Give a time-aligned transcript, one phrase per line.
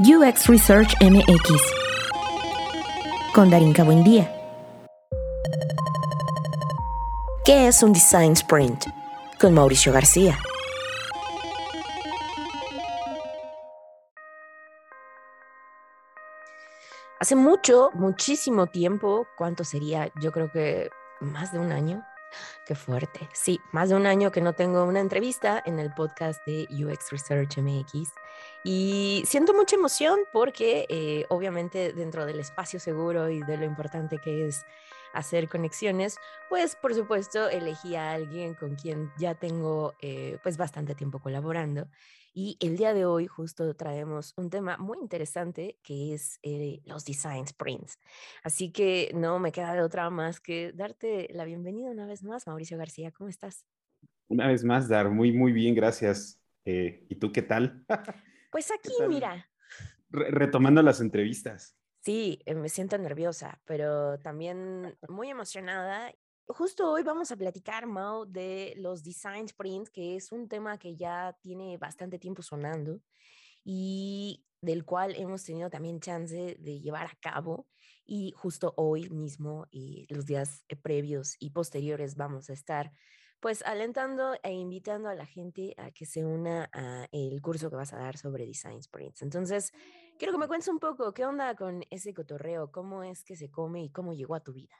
[0.00, 1.60] UX Research MX
[3.34, 4.30] con Darinka Buendía.
[7.44, 8.86] ¿Qué es un Design Sprint?
[9.40, 10.38] Con Mauricio García.
[17.20, 20.10] Hace mucho, muchísimo tiempo, ¿cuánto sería?
[20.20, 22.02] Yo creo que más de un año.
[22.66, 23.28] Qué fuerte.
[23.32, 27.10] Sí, más de un año que no tengo una entrevista en el podcast de UX
[27.10, 28.12] Research MX.
[28.64, 34.18] Y siento mucha emoción porque eh, obviamente dentro del espacio seguro y de lo importante
[34.18, 34.64] que es
[35.12, 40.94] hacer conexiones, pues por supuesto elegí a alguien con quien ya tengo eh, pues bastante
[40.94, 41.88] tiempo colaborando
[42.32, 47.04] y el día de hoy justo traemos un tema muy interesante que es eh, los
[47.04, 47.98] design sprints.
[48.42, 52.46] Así que no me queda de otra más que darte la bienvenida una vez más,
[52.46, 53.10] Mauricio García.
[53.10, 53.66] ¿Cómo estás?
[54.28, 56.40] Una vez más, Dar, muy, muy bien, gracias.
[56.64, 57.84] Eh, ¿Y tú qué tal?
[58.52, 59.48] Pues aquí, mira.
[60.08, 61.76] retomando las entrevistas.
[62.00, 66.12] Sí, eh, me siento nerviosa, pero también muy emocionada
[66.54, 70.96] justo hoy vamos a platicar, Mau, de los design sprints, que es un tema que
[70.96, 73.00] ya tiene bastante tiempo sonando
[73.64, 77.66] y del cual hemos tenido también chance de llevar a cabo.
[78.04, 82.92] Y justo hoy mismo y los días eh, previos y posteriores vamos a estar
[83.38, 87.76] pues alentando e invitando a la gente a que se una a el curso que
[87.76, 89.22] vas a dar sobre design sprints.
[89.22, 89.72] Entonces,
[90.18, 93.50] quiero que me cuentes un poco qué onda con ese cotorreo, cómo es que se
[93.50, 94.76] come y cómo llegó a tu vida.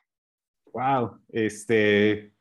[0.72, 2.32] Wow, este,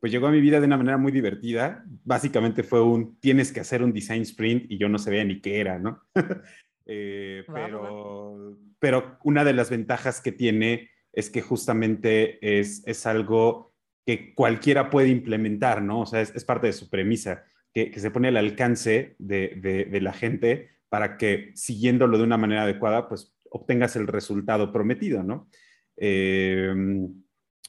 [0.00, 1.84] pues llegó a mi vida de una manera muy divertida.
[2.04, 5.60] Básicamente fue un, tienes que hacer un design sprint y yo no sabía ni qué
[5.60, 6.02] era, ¿no?
[6.92, 13.74] Eh, pero, pero una de las ventajas que tiene es que justamente es, es algo
[14.04, 16.00] que cualquiera puede implementar, ¿no?
[16.00, 20.12] O sea, es, parte de su premisa, que, se pone al alcance de, de, la
[20.12, 25.48] gente para que siguiéndolo de una manera adecuada, pues obtengas el resultado prometido, ¿no?
[25.96, 26.74] Eh,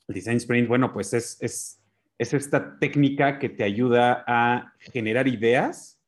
[0.08, 1.82] el design sprint, bueno, pues es, es,
[2.18, 6.02] es esta técnica que te ayuda a generar ideas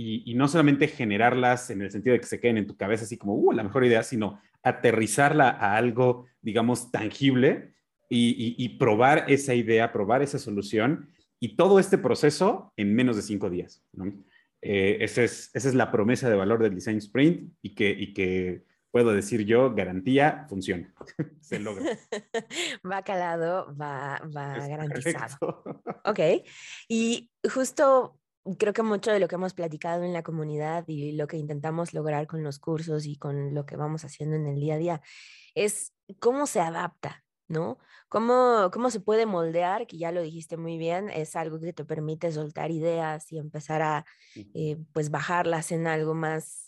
[0.00, 3.16] y, no solamente generarlas en el sentido de que se queden en tu cabeza así
[3.16, 7.72] como, uh, la mejor idea, sino aterrizarla a algo, digamos, tangible
[8.08, 11.08] y, probar esa idea, probar esa solución
[11.40, 13.84] y todo este proceso en menos de cinco días.
[14.62, 18.14] Eh, esa, es, esa es la promesa de valor del design sprint y que, y
[18.14, 20.92] que puedo decir yo, garantía, funciona.
[21.40, 21.98] Se logra.
[22.90, 25.64] va calado, va, va garantizado.
[26.04, 26.20] Ok.
[26.88, 28.18] Y justo
[28.56, 31.92] creo que mucho de lo que hemos platicado en la comunidad y lo que intentamos
[31.92, 35.02] lograr con los cursos y con lo que vamos haciendo en el día a día
[35.54, 37.78] es cómo se adapta, ¿no?
[38.08, 39.86] ¿Cómo, cómo se puede moldear?
[39.86, 43.82] Que ya lo dijiste muy bien, es algo que te permite soltar ideas y empezar
[43.82, 44.06] a,
[44.54, 46.67] eh, pues, bajarlas en algo más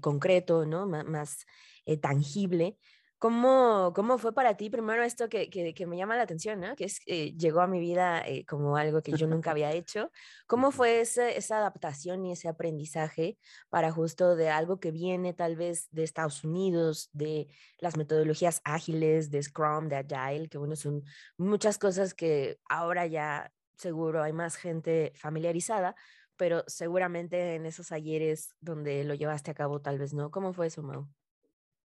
[0.00, 0.86] concreto, ¿no?
[0.86, 1.46] más
[1.84, 2.78] eh, tangible.
[3.22, 6.74] ¿Cómo, ¿Cómo fue para ti primero esto que, que, me llama la atención, ¿no?
[6.74, 10.10] que es, eh, llegó a mi vida eh, como algo que yo nunca había hecho?
[10.48, 15.86] ¿Cómo fue esa adaptación y ese aprendizaje para justo de algo que viene tal vez
[15.92, 17.46] de Estados Unidos, de
[17.78, 21.04] las metodologías ágiles, de Scrum, de Agile, que bueno, son
[21.36, 25.94] muchas cosas que ahora ya seguro hay más gente familiarizada,
[26.42, 30.32] pero seguramente en esos ayeres donde lo llevaste a cabo, tal vez no.
[30.32, 31.06] ¿Cómo fue eso, Mau?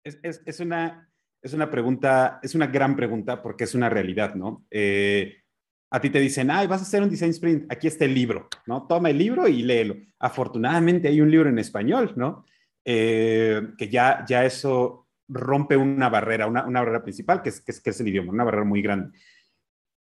[0.02, 1.12] Es, es, una,
[1.42, 4.64] es una pregunta, es una gran pregunta porque es una realidad, ¿no?
[4.70, 5.42] Eh,
[5.90, 8.48] a ti te dicen, ay, vas a hacer un design sprint, aquí está el libro,
[8.66, 8.86] ¿no?
[8.86, 9.94] Toma el libro y léelo.
[10.18, 12.46] Afortunadamente hay un libro en español, ¿no?
[12.82, 17.72] Eh, que ya, ya eso rompe una barrera, una, una barrera principal, que es, que
[17.72, 19.18] es, que, es, el idioma, una barrera muy grande.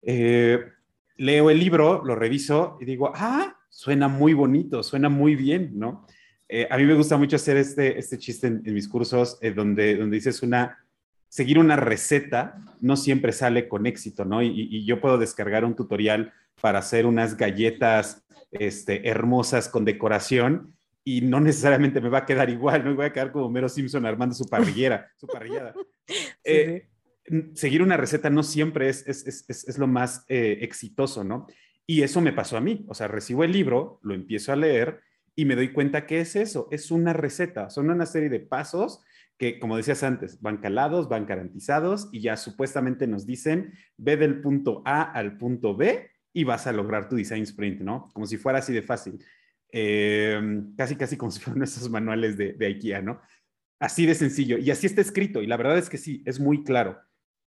[0.04, 0.64] Eh,
[1.16, 6.06] leo el libro, lo reviso y digo, ah, suena muy bonito, suena muy bien, ¿no?
[6.48, 9.96] Eh, a mí me gusta mucho hacer este, este chiste en, mis cursos eh, donde,
[9.96, 10.86] donde dices una,
[11.28, 14.44] seguir una receta no siempre sale con éxito, ¿no?
[14.44, 16.32] Y, yo puedo descargar un tutorial
[16.62, 22.52] para hacer unas galletas este, hermosas con decoración y no necesariamente me va a quedar
[22.52, 22.94] igual, ¿no?
[22.94, 25.74] Voy a quedar como Mero Simpson armando su parrillera, su parrillada.
[26.44, 26.90] Eh,
[27.56, 31.48] seguir una receta no siempre es, es, es, es lo más exitoso, ¿no?
[31.86, 32.86] Y eso me pasó a mí.
[32.88, 35.02] O sea, recibo el libro, lo empiezo a leer
[35.36, 39.02] y me doy cuenta que es eso, es una receta, son una serie de pasos
[39.38, 44.42] que, como decías antes, van calados, van garantizados y ya supuestamente nos dicen, ve del
[44.42, 48.10] punto A al punto B y vas a lograr tu design sprint, ¿no?
[48.14, 49.24] Como si fuera así de fácil.
[49.70, 53.22] Em, casi, casi como si fueran esos manuales de, de IKEA, ¿no?
[53.80, 54.58] Así de sencillo.
[54.60, 55.42] Y así está escrito.
[55.42, 57.00] Y la verdad es que sí, es muy claro.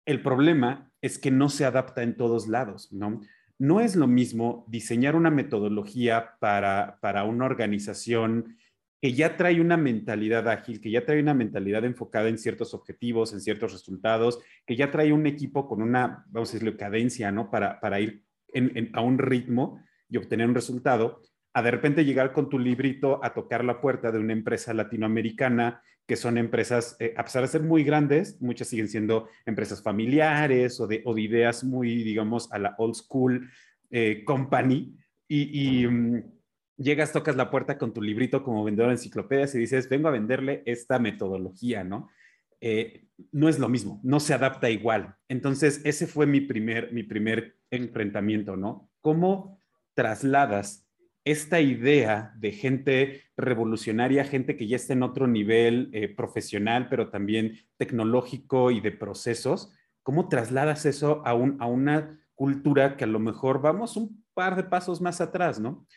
[0.05, 3.21] El problema es que no se adapta en todos lados, ¿no?
[3.57, 8.57] No es lo mismo diseñar una metodología para, para una organización
[9.01, 13.33] que ya trae una mentalidad ágil, que ya trae una mentalidad enfocada en ciertos objetivos,
[13.33, 17.51] en ciertos resultados, que ya trae un equipo con una, vamos a decirlo, cadencia, ¿no?
[17.51, 18.23] Para, para ir
[18.93, 21.21] a un ritmo y obtener un resultado,
[21.53, 25.81] a de repente llegar con tu librito a tocar la puerta de una empresa latinoamericana,
[26.07, 30.79] que son empresas, eh, a pesar de ser muy grandes, muchas siguen siendo empresas familiares
[30.79, 33.49] o de, o de ideas muy, digamos, a la old school
[33.89, 34.95] eh, company.
[35.27, 36.23] Y, mm,
[36.77, 40.11] llegas, tocas la puerta con tu librito como vendedor de enciclopedias y dices, vengo a
[40.11, 42.09] venderle esta metodología, ¿no?
[42.61, 45.15] Eh, no es lo mismo, no se adapta igual.
[45.27, 48.89] Entonces, ese fue mi primer, mi primer enfrentamiento, ¿no?
[49.01, 49.59] ¿Cómo
[49.93, 50.84] trasladas
[51.25, 57.09] esta idea de gente revolucionaria, gente que ya está en otro nivel eh, profesional, pero
[57.09, 59.73] también tecnológico y de procesos,
[60.03, 64.55] ¿cómo trasladas eso a, un, a una cultura que a lo mejor vamos un par
[64.55, 65.87] de pasos más atrás, ¿no?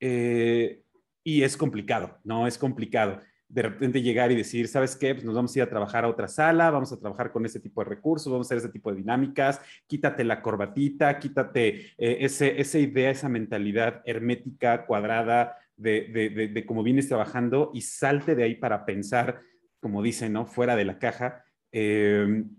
[0.00, 0.82] Eh,
[1.24, 2.46] y es complicado, ¿no?
[2.46, 3.20] Es complicado
[3.54, 5.14] de repente llegar y decir, ¿sabes qué?
[5.14, 7.60] Pues nos vamos a ir a trabajar a otra sala, vamos a trabajar con ese
[7.60, 12.16] tipo de recursos, vamos a hacer ese tipo de dinámicas, quítate la corbatita, quítate eh,
[12.18, 18.34] ese, esa idea, esa mentalidad hermética, cuadrada de, de, de, cómo vienes trabajando y salte
[18.34, 19.40] de ahí para pensar,
[19.78, 20.46] como dicen, ¿no?
[20.46, 21.44] Fuera de la caja.
[21.70, 22.50] Em,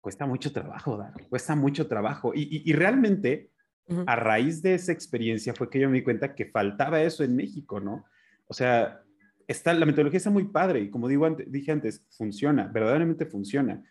[0.00, 2.32] cuesta mucho trabajo, Dar, cuesta mucho trabajo.
[2.34, 3.50] Y, y, realmente,
[4.06, 7.36] a raíz de esa experiencia fue que yo me di cuenta que faltaba eso en
[7.36, 8.06] México, ¿no?
[8.46, 9.02] O sea,
[9.46, 13.82] está, la metodología está muy padre y como digo, dije antes, funciona, verdaderamente funciona,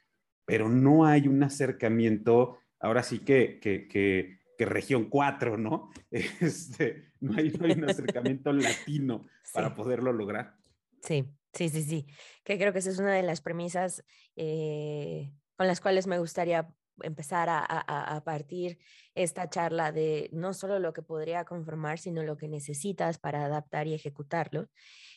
[0.45, 5.89] pero no hay un acercamiento, ahora sí que, que, que, que región 4, ¿no?
[6.11, 10.55] Este, no, hay, no hay un acercamiento latino para poderlo lograr.
[11.01, 12.07] Sí, sí, sí, sí,
[12.43, 14.03] que creo que esa es una de las premisas
[14.35, 16.67] eh, con las cuales me gustaría
[17.01, 18.79] empezar a, a, a, partir
[19.13, 23.87] esta charla de no solo lo que podría conformar, sino lo que necesitas para adaptar
[23.87, 24.69] y ejecutarlo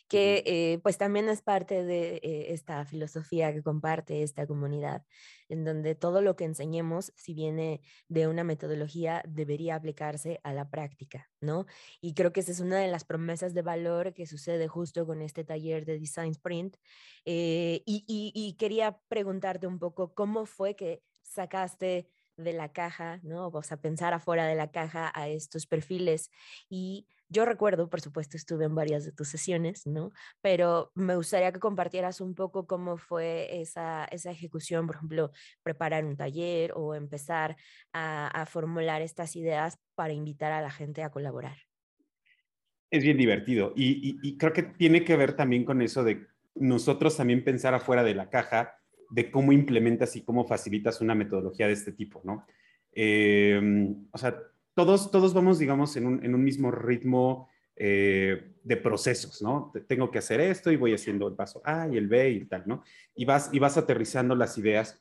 [0.08, 5.04] que eh, pues también es parte de eh, esta filosofía que comparte esta comunidad,
[5.50, 10.70] en donde todo lo que enseñemos, si viene de una metodología, debería aplicarse a la
[10.70, 11.66] práctica, ¿no?
[12.00, 15.20] Y creo que esa es una de las promesas de valor que sucede justo con
[15.20, 16.76] este taller de Design Sprint.
[17.26, 23.48] Eh, y, y quería preguntarte un poco cómo fue que sacaste de la caja, ¿no?
[23.48, 26.30] O sea, pensar afuera de la caja a estos perfiles
[26.68, 30.12] y yo recuerdo, por supuesto, estuve en varias de tus sesiones, ¿no?
[30.40, 35.30] Pero me gustaría que compartieras un poco cómo fue esa, esa ejecución, por ejemplo,
[35.62, 37.56] preparar un taller o empezar
[37.92, 41.56] a, formular estas ideas para invitar a la gente a colaborar.
[42.90, 47.44] Es bien divertido y, creo que tiene que ver también con eso de nosotros también
[47.44, 48.78] pensar afuera de la caja
[49.10, 52.46] de cómo implementas y cómo facilitas una metodología de este tipo, ¿no?
[52.92, 54.36] Eh, o sea,
[54.74, 57.48] todos, todos vamos, digamos, en un, en un mismo ritmo
[57.80, 59.72] eh, de procesos, ¿no?
[59.86, 62.64] Tengo que hacer esto y voy haciendo el paso A y el B y tal,
[62.66, 62.82] ¿no?
[63.14, 65.00] Y vas, y vas aterrizando las ideas,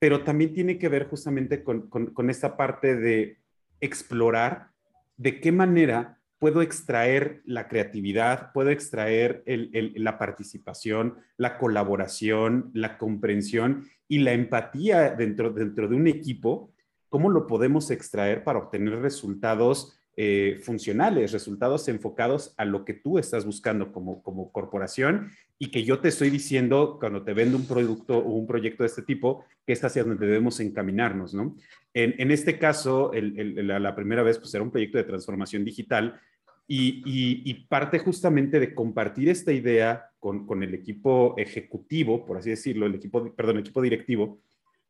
[0.00, 3.38] pero también tiene que ver justamente con, con, esta parte de
[3.80, 4.70] explorar
[5.16, 13.88] de qué manera puedo extraer la creatividad, puedo extraer la participación, la colaboración, la comprensión
[14.08, 16.72] y la empatía dentro, dentro de un equipo
[17.08, 23.18] ¿cómo lo podemos extraer para obtener resultados eh, funcionales, resultados enfocados a lo que tú
[23.18, 27.66] estás buscando como, como corporación y que yo te estoy diciendo cuando te vendo un
[27.66, 31.54] producto o un proyecto de este tipo, que es hacia donde debemos encaminarnos, ¿no?
[31.92, 36.18] En, en este caso, la, primera vez, pues era un proyecto de transformación digital
[36.66, 37.02] y,
[37.44, 42.86] y, parte justamente de compartir esta idea con, con, el equipo ejecutivo, por así decirlo,
[42.86, 44.40] el equipo, perdón, el equipo directivo,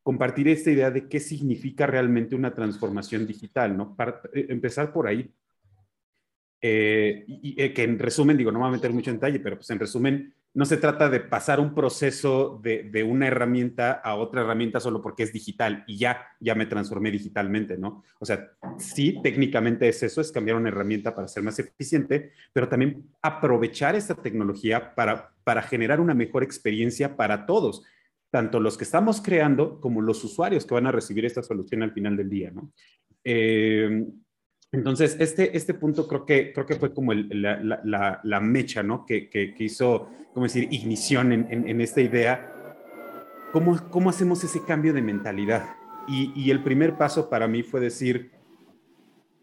[0.07, 3.97] compartir esta idea de qué significa realmente una transformación digital, ¿no?
[3.97, 5.35] Para eh, empezar por ahí.
[6.61, 9.41] Eh, y, eh, que en resumen, digo, no me voy a meter mucho en detalle,
[9.41, 13.95] pero pues en resumen, no se trata de pasar un proceso de, de, una herramienta
[13.95, 18.05] a otra herramienta solo porque es digital y ya, ya me transformé digitalmente, ¿no?
[18.21, 22.69] O sea, sí, técnicamente es eso, es cambiar una herramienta para ser más eficiente, pero
[22.69, 27.83] también aprovechar esta tecnología para, para generar una mejor experiencia para todos
[28.37, 31.93] tanto los que estamos creando como los usuarios que van a recibir esta solución al
[31.93, 32.71] final del día, ¿no?
[33.25, 34.05] Eh,
[34.73, 39.07] entonces, este, este punto creo que, creo que fue como la, la, la, mecha, ¿no?
[39.07, 42.53] Que, que, que, hizo, como decir, ignición en, en, en esta idea.
[43.55, 45.71] ¿Cómo, ¿Cómo, hacemos ese cambio de mentalidad?
[46.07, 48.33] Y, y el primer paso para mí fue decir,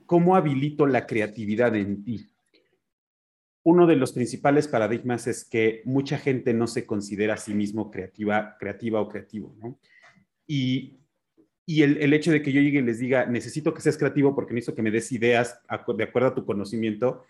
[0.06, 2.30] ¿cómo habilito la creatividad en ti?
[3.64, 7.90] Uno de los principales paradigmas es que mucha gente no se considera a sí mismo
[7.90, 9.80] creativa, creativa o creativo, ¿no?
[10.46, 11.00] Y
[11.66, 14.54] y el, hecho de que yo llegue y les diga, necesito que seas creativo porque
[14.54, 17.24] necesito que me des ideas de acuerdo a tu conocimiento,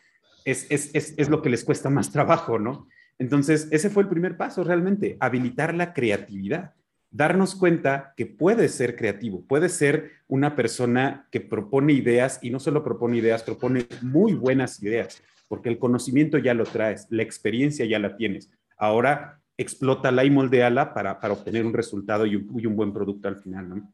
[0.44, 2.88] es, es, lo que les cuesta más trabajo, ¿no?
[3.20, 6.74] Entonces, ese fue el primer paso realmente, habilitar la creatividad,
[7.12, 12.60] darnos cuenta que puedes ser creativo, puedes ser una persona que propone ideas y no
[12.60, 17.86] solo propone ideas, propone muy buenas ideas, porque el conocimiento ya lo traes, la experiencia
[17.86, 18.52] ya la tienes.
[18.78, 23.70] Ahora explótala y moldeala para, para obtener un resultado y un, buen producto al final,
[23.70, 23.94] ¿no?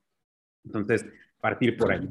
[0.64, 1.06] Entonces,
[1.40, 2.10] partir por ahí.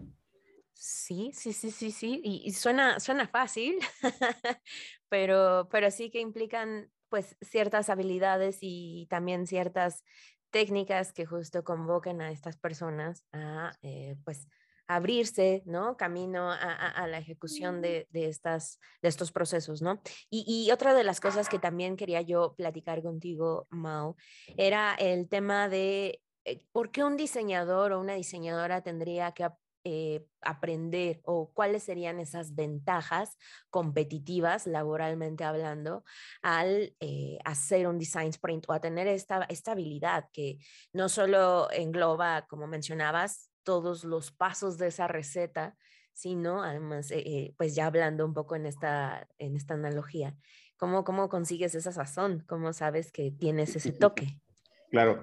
[0.74, 2.20] Sí, sí, sí, sí, sí.
[2.22, 3.78] Y, suena, suena fácil,
[5.08, 10.04] pero, pero sí que implican pues ciertas habilidades y también ciertas
[10.50, 14.46] técnicas que justo convoquen a estas personas a eh, pues
[14.88, 15.96] abrirse, ¿no?
[15.96, 20.00] Camino a, la ejecución de, estas, de estos procesos, ¿no?
[20.30, 24.16] Y, y, otra de las cosas que también quería yo platicar contigo, Mau,
[24.56, 29.48] era el tema de eh, ¿por qué un diseñador o una diseñadora tendría que
[29.84, 33.36] eh, aprender o cuáles serían esas ventajas
[33.70, 36.04] competitivas laboralmente hablando
[36.42, 40.58] al eh, hacer un design sprint o a tener esta, esta habilidad que
[40.92, 45.76] no solo engloba, como mencionabas, todos los pasos de esa receta,
[46.14, 47.12] sino además,
[47.58, 50.34] pues ya hablando un poco en esta, en esta analogía,
[50.78, 52.44] ¿cómo, ¿cómo consigues esa sazón?
[52.46, 54.40] ¿Cómo sabes que tienes ese toque?
[54.90, 55.20] Claro.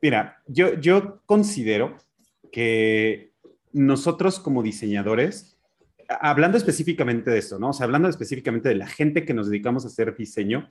[0.00, 1.96] Mira, yo, yo considero
[2.52, 3.32] que
[3.72, 5.58] nosotros como diseñadores,
[6.20, 7.70] hablando específicamente de esto, ¿no?
[7.70, 10.70] O sea, hablando específicamente de la gente que nos dedicamos a hacer diseño,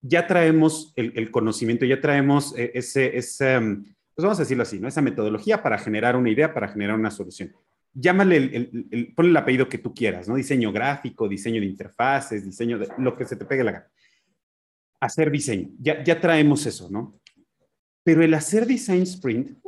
[0.00, 4.80] ya traemos el, conocimiento, ya traemos eh, ese, ese, mm, pues vamos a decirlo así,
[4.80, 4.88] ¿no?
[4.88, 7.52] Esa metodología para generar una idea, para generar una solución.
[7.92, 10.36] Llámale, el, el, ponle el apellido que tú quieras, ¿no?
[10.36, 13.86] Diseño gráfico, diseño de interfaces, diseño de lo que se te pegue la gana.
[15.00, 17.20] Hacer diseño, ya, ya traemos eso, ¿no?
[18.02, 19.58] Pero el hacer design sprint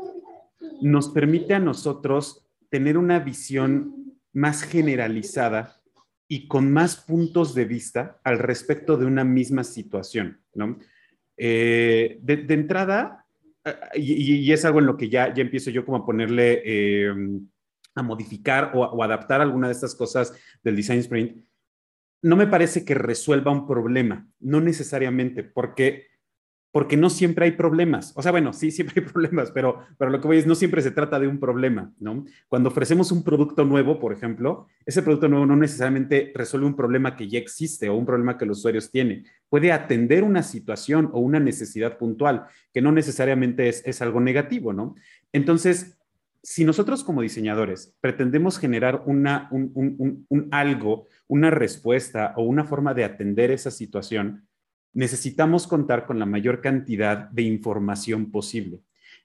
[0.81, 5.79] nos permite a nosotros tener una visión más generalizada
[6.27, 10.79] y con más puntos de vista al respecto de una misma situación, ¿no?
[11.37, 13.27] Eh, de, entrada,
[13.95, 17.15] y, es algo en lo que ya, empiezo yo como a ponerle, eh,
[17.95, 20.33] a modificar o, adaptar alguna de estas cosas
[20.63, 21.45] del design sprint,
[22.23, 26.08] no me parece que resuelva un problema, no necesariamente, porque
[26.79, 28.13] porque no siempre hay problemas.
[28.15, 30.81] O sea, bueno, sí, siempre hay problemas, pero, pero lo que voy es, no siempre
[30.81, 32.25] se trata de un problema, ¿no?
[32.47, 37.17] Cuando ofrecemos un producto nuevo, por ejemplo, ese producto nuevo no necesariamente resuelve un problema
[37.17, 39.25] que ya existe o un problema que los usuarios tienen.
[39.49, 44.73] Puede atender una situación o una necesidad puntual, que no necesariamente es, es algo negativo,
[44.73, 44.95] ¿no?
[45.33, 45.99] Entonces,
[46.45, 52.63] si nosotros como diseñadores pretendemos generar una, un, un, un, algo, una respuesta o una
[52.63, 54.48] forma de atender esa situación,
[54.93, 58.81] necesitamos contar con la mayor cantidad de información posible.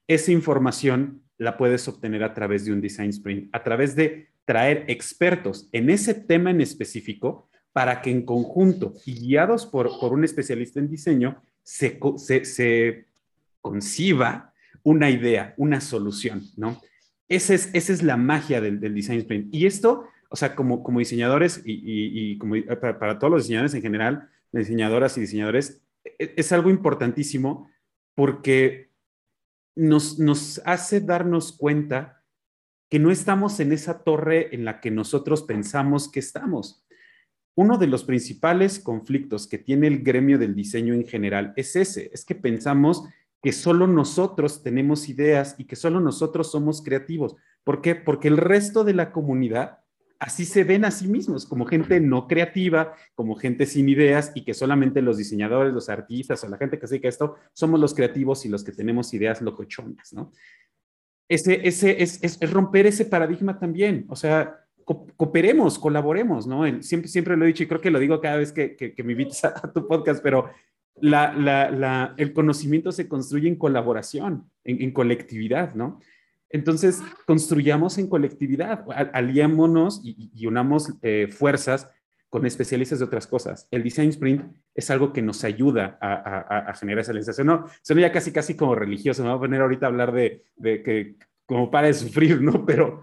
[0.08, 4.86] Esa información la puedes obtener a través de un design sprint, a través de traer
[4.88, 10.80] expertos en ese tema en específico para que en conjunto y guiados por, un especialista
[10.80, 12.00] en diseño se,
[12.44, 13.08] se,
[13.62, 14.54] conciba
[14.84, 16.82] una idea, una solución, ¿no?
[17.30, 19.54] Esa es, esa es la magia del, design sprint.
[19.56, 23.82] Y esto, o sea, como, como diseñadores y, como para, para, todos los diseñadores en
[23.82, 24.30] general,
[24.60, 27.70] diseñadoras y diseñadores, e-, es algo importantísimo
[28.16, 28.92] porque
[29.76, 32.24] nos, nos hace darnos cuenta
[32.90, 36.86] que no estamos en esa torre en la que nosotros pensamos que estamos.
[37.56, 42.10] Uno de los principales conflictos que tiene el gremio del diseño en general es ese,
[42.14, 43.04] es que pensamos
[43.42, 47.36] que solo nosotros tenemos ideas y que solo nosotros somos creativos.
[47.64, 47.96] ¿Por qué?
[47.96, 49.83] Porque el resto de la comunidad
[50.24, 54.46] así se ven a sí mismos, como gente no creativa, como gente sin ideas y
[54.46, 57.80] que solamente los diseñadores, los artistas o la gente que se dedica a esto somos
[57.80, 60.32] los creativos y los que tenemos ideas locochonas, ¿no?
[61.28, 66.64] Ese, ese es, romper ese paradigma también, o sea, cooperemos, colaboremos, ¿no?
[66.82, 69.14] siempre, siempre lo he dicho y creo que lo digo cada vez que, que, me
[69.14, 70.52] invitas a, tu podcast, pero
[70.96, 76.00] la, el conocimiento se construye en colaboración, en, en colectividad, ¿no?
[76.54, 81.90] Entonces, construyamos en colectividad, aliémonos y, unamos eh, fuerzas
[82.30, 83.68] con especialistas de otras cosas.
[83.72, 87.48] El design sprint es algo que nos ayuda a, generar esa sensación.
[87.48, 89.24] No, suena ya casi, casi como religioso.
[89.24, 91.16] Me voy a poner ahorita a hablar de, que
[91.48, 92.66] como para de sufrir, ¿no?
[92.66, 93.02] Pero,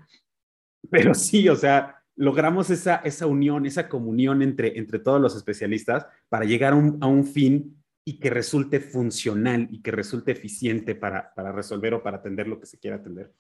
[0.89, 6.07] pero sí, o sea, logramos esa, esa unión, esa comunión entre, entre todos los especialistas
[6.29, 7.80] para llegar a un fin
[8.11, 12.67] y que resulte funcional y que resulte eficiente para, resolver o para atender lo que
[12.67, 13.33] se quiera atender.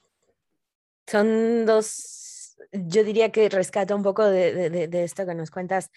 [1.08, 5.90] Son dos, yo diría que rescata un poco de, esto que nos cuentas.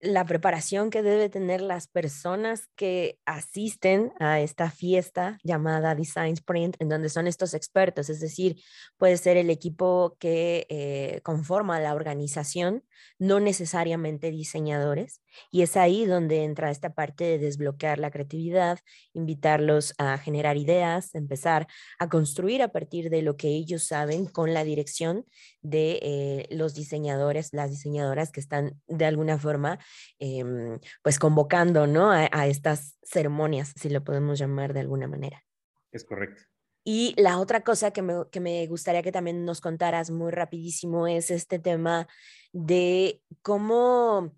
[0.00, 6.74] la preparación que debe tener las personas que asisten a esta fiesta llamada Design Sprint,
[6.80, 8.60] en donde son estos expertos, es decir,
[8.96, 12.82] puede ser el equipo que eh, conforma la organización,
[13.20, 18.78] no necesariamente diseñadores, y es ahí donde entra esta parte de desbloquear la creatividad,
[19.12, 21.66] invitarlos a generar ideas, empezar
[21.98, 25.24] a construir a partir de lo que ellos saben con la dirección
[25.62, 29.78] de eh, los diseñadores, las diseñadoras que están de alguna forma
[30.18, 32.10] Em, pues convocando, ¿no?
[32.10, 35.44] A, estas ceremonias, si lo podemos llamar de alguna manera.
[35.92, 36.42] Es correcto.
[36.84, 41.06] Y la otra cosa que me, que me, gustaría que también nos contaras muy rapidísimo
[41.06, 42.06] es este tema
[42.52, 44.34] de cómo,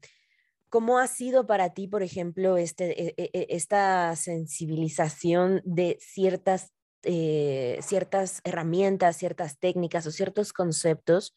[0.68, 6.72] cómo ha sido para ti, por ejemplo, este, e, e, e, esta sensibilización de ciertas,
[7.02, 11.34] eh, ciertas herramientas, ciertas técnicas o ciertos conceptos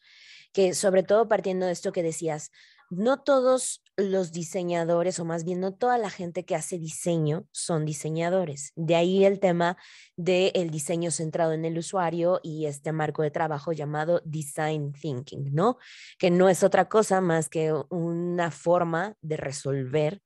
[0.52, 2.50] que sobre todo partiendo de esto que decías,
[2.92, 7.84] no todos los diseñadores, o más bien no toda la gente que hace diseño son
[7.86, 8.72] diseñadores.
[8.76, 9.78] De ahí el tema
[10.16, 15.78] del diseño centrado en el usuario y este marco de trabajo llamado design thinking, ¿no?
[16.18, 20.20] Que no es otra cosa más que una forma de resolver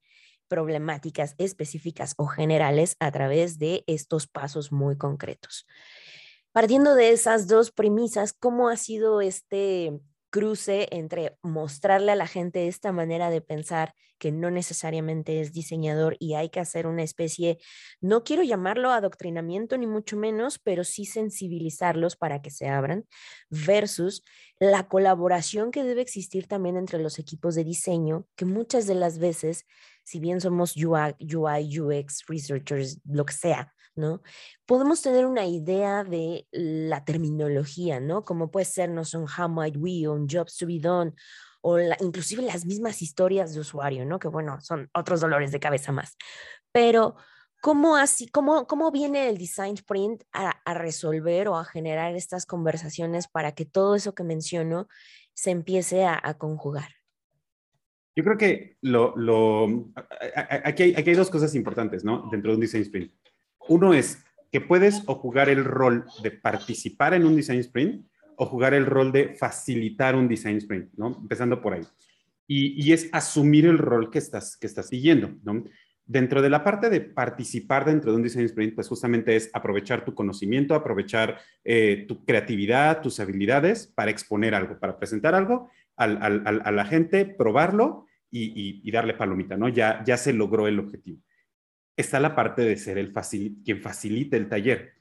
[0.49, 5.66] problemáticas específicas o generales a través de estos pasos muy concretos.
[6.52, 12.68] Partiendo de esas dos premisas, ¿cómo ha sido este cruce entre mostrarle a la gente
[12.68, 17.59] esta manera de pensar que no necesariamente es diseñador y hay que hacer una especie,
[18.00, 23.04] no quiero llamarlo adoctrinamiento ni mucho menos, pero sí sensibilizarlos para que se abran,
[23.50, 24.25] versus
[24.59, 29.18] la colaboración que debe existir también entre los equipos de diseño, que muchas de las
[29.18, 29.66] veces,
[30.02, 34.22] si bien somos UI, UI UX researchers, lo que sea, ¿no?
[34.66, 38.24] Podemos tener una idea de la terminología, ¿no?
[38.24, 41.14] Como puede ser, no son how might we, on jobs to be done,
[41.62, 44.18] o inclusive las mismas historias de usuario, ¿no?
[44.18, 46.16] Que bueno, son otros dolores de cabeza más.
[46.70, 47.16] Pero,
[47.60, 53.26] ¿cómo, así, cómo, cómo viene el design sprint a, resolver o a generar estas conversaciones
[53.26, 54.86] para que todo eso que menciono
[55.34, 56.90] se empiece a, conjugar?
[58.14, 59.90] Yo creo que lo, lo,
[60.64, 62.28] aquí, hay, aquí hay dos cosas importantes, ¿no?
[62.30, 63.12] Dentro de un design sprint.
[63.68, 68.46] Uno es que puedes o jugar el rol de participar en un design sprint o
[68.46, 71.16] jugar el rol de facilitar un design sprint, ¿no?
[71.20, 71.83] Empezando por ahí.
[72.48, 75.64] Y, es asumir el rol que estás, que estás siguiendo, ¿no?
[76.05, 80.05] Dentro de la parte de participar dentro de un design sprint, pues justamente es aprovechar
[80.05, 86.07] tu conocimiento, aprovechar eh, tu creatividad, tus habilidades para exponer algo, para presentar algo a
[86.07, 89.68] la gente, probarlo y, darle palomita, ¿no?
[89.68, 91.20] Ya, ya se logró el objetivo
[91.96, 93.12] está la parte de ser el
[93.64, 94.94] quien facilite el taller.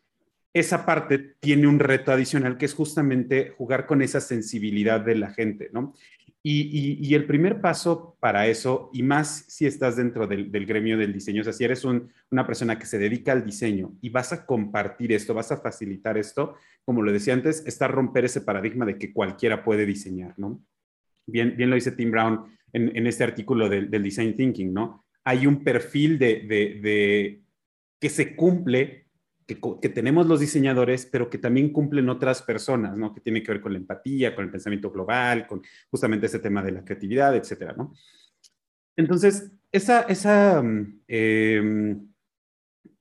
[0.53, 5.31] Esa parte tiene un reto adicional que es justamente jugar con esa sensibilidad de la
[5.31, 5.93] gente, ¿no?
[6.47, 11.41] Y, el primer paso para eso, y más si estás dentro del, gremio del diseño,
[11.41, 15.11] o sea, si eres una persona que se dedica al diseño y vas a compartir
[15.11, 16.53] esto, vas a facilitar esto,
[16.83, 20.61] como lo decía antes, está romper ese paradigma de que cualquiera puede diseñar, ¿no?
[21.25, 25.04] Bien, bien lo dice Tim Brown en, este artículo del, del Design Thinking, ¿no?
[25.25, 27.41] Hay un perfil de,
[27.99, 29.07] que se cumple,
[29.47, 33.13] que, tenemos los diseñadores, pero que también cumplen otras personas, ¿no?
[33.13, 36.63] Que tiene que ver con la empatía, con el pensamiento global, con justamente ese tema
[36.63, 37.93] de la creatividad, etcétera, ¿no?
[38.95, 42.07] Entonces, esa, esa, mm, em,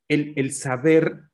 [0.08, 1.24] el, el saber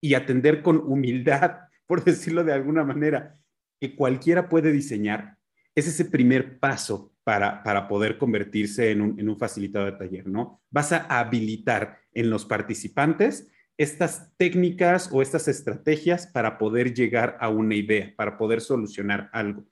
[0.00, 3.38] y atender con humildad, por decirlo de alguna manera,
[3.80, 5.36] que cualquiera puede diseñar,
[5.74, 10.60] es ese primer paso para, poder convertirse en un, facilitador de taller, ¿no?
[10.70, 17.48] Vas a habilitar en los participantes estas técnicas o estas estrategias para poder llegar a
[17.48, 19.64] una idea, para poder solucionar algo.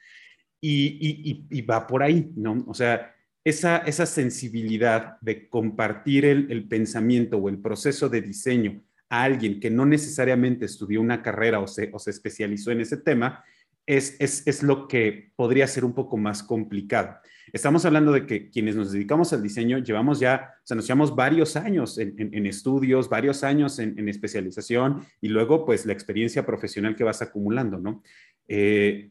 [0.60, 2.64] Y, va por ahí, ¿no?
[2.66, 9.24] O sea, esa, esa sensibilidad de compartir el, pensamiento o el proceso de diseño a
[9.24, 13.42] alguien que no necesariamente estudió una carrera o se, o se especializó en ese tema,
[13.86, 17.16] es, es, es, lo que podría ser un poco más complicado.
[17.52, 21.16] Estamos hablando de que quienes nos dedicamos al diseño llevamos ya, o sea, nos llevamos
[21.16, 27.04] varios años en, estudios, varios años en, especialización y luego pues la experiencia profesional que
[27.04, 28.02] vas acumulando, ¿no?
[28.46, 29.10] Eh,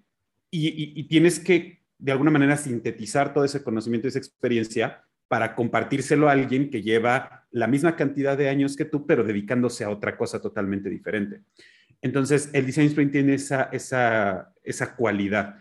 [0.51, 6.29] y, tienes que de alguna manera sintetizar todo ese conocimiento y esa experiencia para compartírselo
[6.29, 10.17] a alguien que lleva la misma cantidad de años que tú, pero dedicándose a otra
[10.17, 11.41] cosa totalmente diferente.
[12.01, 15.55] Entonces, el Design Sprint tiene esa, esa, esa cualidad.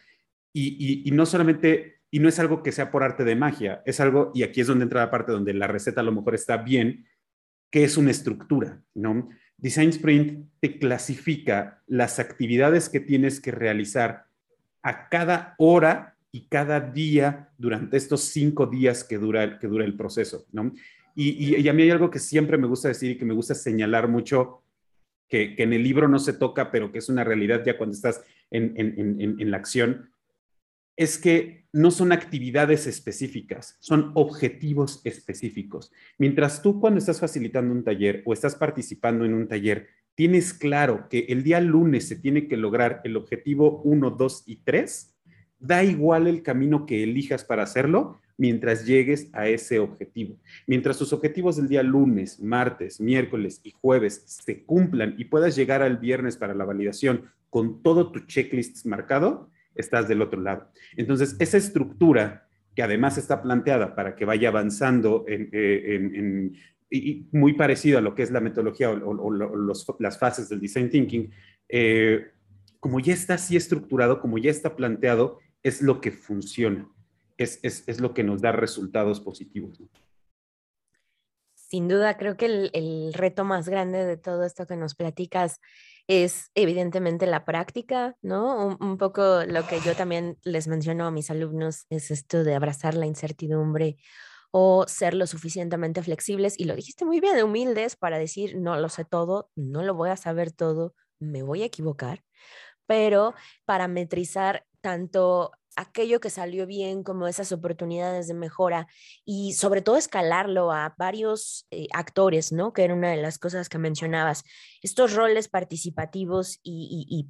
[0.53, 4.01] Y, y, no solamente y no es algo que sea por arte de magia, es
[4.01, 6.57] algo, y aquí es donde entra la parte donde la receta a lo mejor está
[6.57, 7.07] bien,
[7.71, 9.29] que es una estructura, ¿no?
[9.59, 14.27] Design Sprint te clasifica las actividades que tienes que realizar
[14.83, 19.97] a cada hora y cada día durante estos cinco días que dura, que dura el
[19.97, 20.73] proceso, ¿no?
[21.21, 24.07] Y, a mí hay algo que siempre me gusta decir y que me gusta señalar
[24.07, 24.63] mucho,
[25.29, 28.23] que, en el libro no se toca, pero que es una realidad ya cuando estás
[28.51, 30.11] en, en la acción,
[30.97, 35.93] es que no son actividades específicas, son objetivos específicos.
[36.19, 39.87] Mientras tú cuando estás facilitando un taller o estás participando en un taller,
[40.17, 44.57] tienes claro que el día lunes se tiene que lograr el objetivo 1, 2 y
[44.65, 45.17] 3,
[45.61, 50.37] da igual el camino que elijas para hacerlo, mientras llegues a ese objetivo.
[50.67, 55.83] Mientras tus objetivos del día lunes, martes, miércoles y jueves se cumplan y puedas llegar
[55.83, 60.71] al viernes para la validación con todo tu checklist marcado, estás del otro lado.
[60.97, 66.51] Entonces, esa estructura que además está planteada para que vaya avanzando eh,
[66.91, 71.31] y muy parecido a lo que es la metodología o, las fases del design thinking,
[71.69, 72.29] eh,
[72.79, 76.89] como ya está así estructurado, como ya está planteado, es lo que funciona
[77.39, 79.81] es, lo que nos da resultados positivos.
[81.55, 85.61] Sin duda, creo que el, reto más grande de todo esto que nos platicas
[86.07, 88.77] es evidentemente la práctica, ¿no?
[88.81, 92.95] Un, poco lo que yo también les menciono a mis alumnos es esto de abrazar
[92.95, 93.99] la incertidumbre
[94.51, 98.89] o ser lo suficientemente flexibles, y lo dijiste muy bien, humildes para decir, no lo
[98.89, 102.25] sé todo, no lo voy a saber todo, me voy a equivocar,
[102.87, 103.35] pero
[103.67, 108.89] parametrizar tanto aquello que salió bien, como esas oportunidades de mejora
[109.25, 112.73] y sobre todo escalarlo a varios eh, actores, ¿no?
[112.73, 114.43] Que era una de las cosas que mencionabas.
[114.83, 117.29] Estos roles participativos y,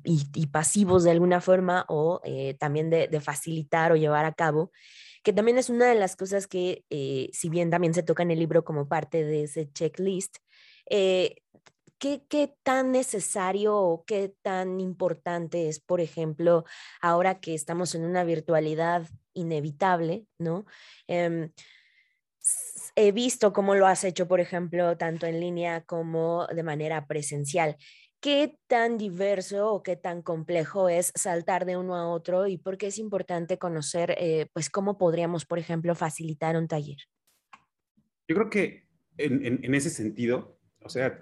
[0.50, 4.72] pasivos de alguna forma o eh, también de, facilitar o llevar a cabo,
[5.22, 8.30] que también es una de las cosas que, eh, si bien también se toca en
[8.30, 10.37] el libro como parte de ese checklist,
[11.98, 16.64] ¿qué, tan necesario o qué tan importante es, por ejemplo,
[17.00, 20.64] ahora que estamos en una virtualidad inevitable, ¿no?
[21.06, 21.52] Em,
[22.96, 27.76] he visto cómo lo has hecho, por ejemplo, tanto en línea como de manera presencial.
[28.20, 32.76] ¿Qué tan diverso o qué tan complejo es saltar de uno a otro y por
[32.76, 36.98] qué es importante conocer, eh, pues, cómo podríamos, por ejemplo, facilitar un taller?
[38.26, 41.20] Yo creo que en, en ese sentido, o sea,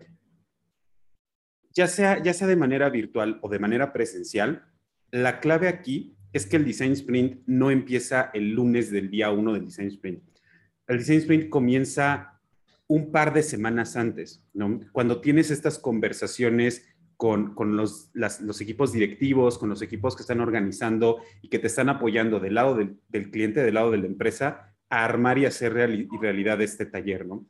[1.77, 4.65] ya sea, ya sea de manera virtual o de manera presencial,
[5.11, 9.53] la clave aquí es que el Design Sprint no empieza el lunes del día 1
[9.53, 10.23] del Design Sprint.
[10.89, 12.41] El Design Sprint comienza
[12.87, 14.81] un par de semanas antes, ¿no?
[14.93, 16.87] Cuando tienes estas conversaciones
[17.17, 21.89] con, los, los, equipos directivos, con los equipos que están organizando y que te están
[21.89, 26.61] apoyando del lado del, cliente, del lado de la empresa, a armar y hacer realidad
[26.63, 27.47] este taller, ¿no?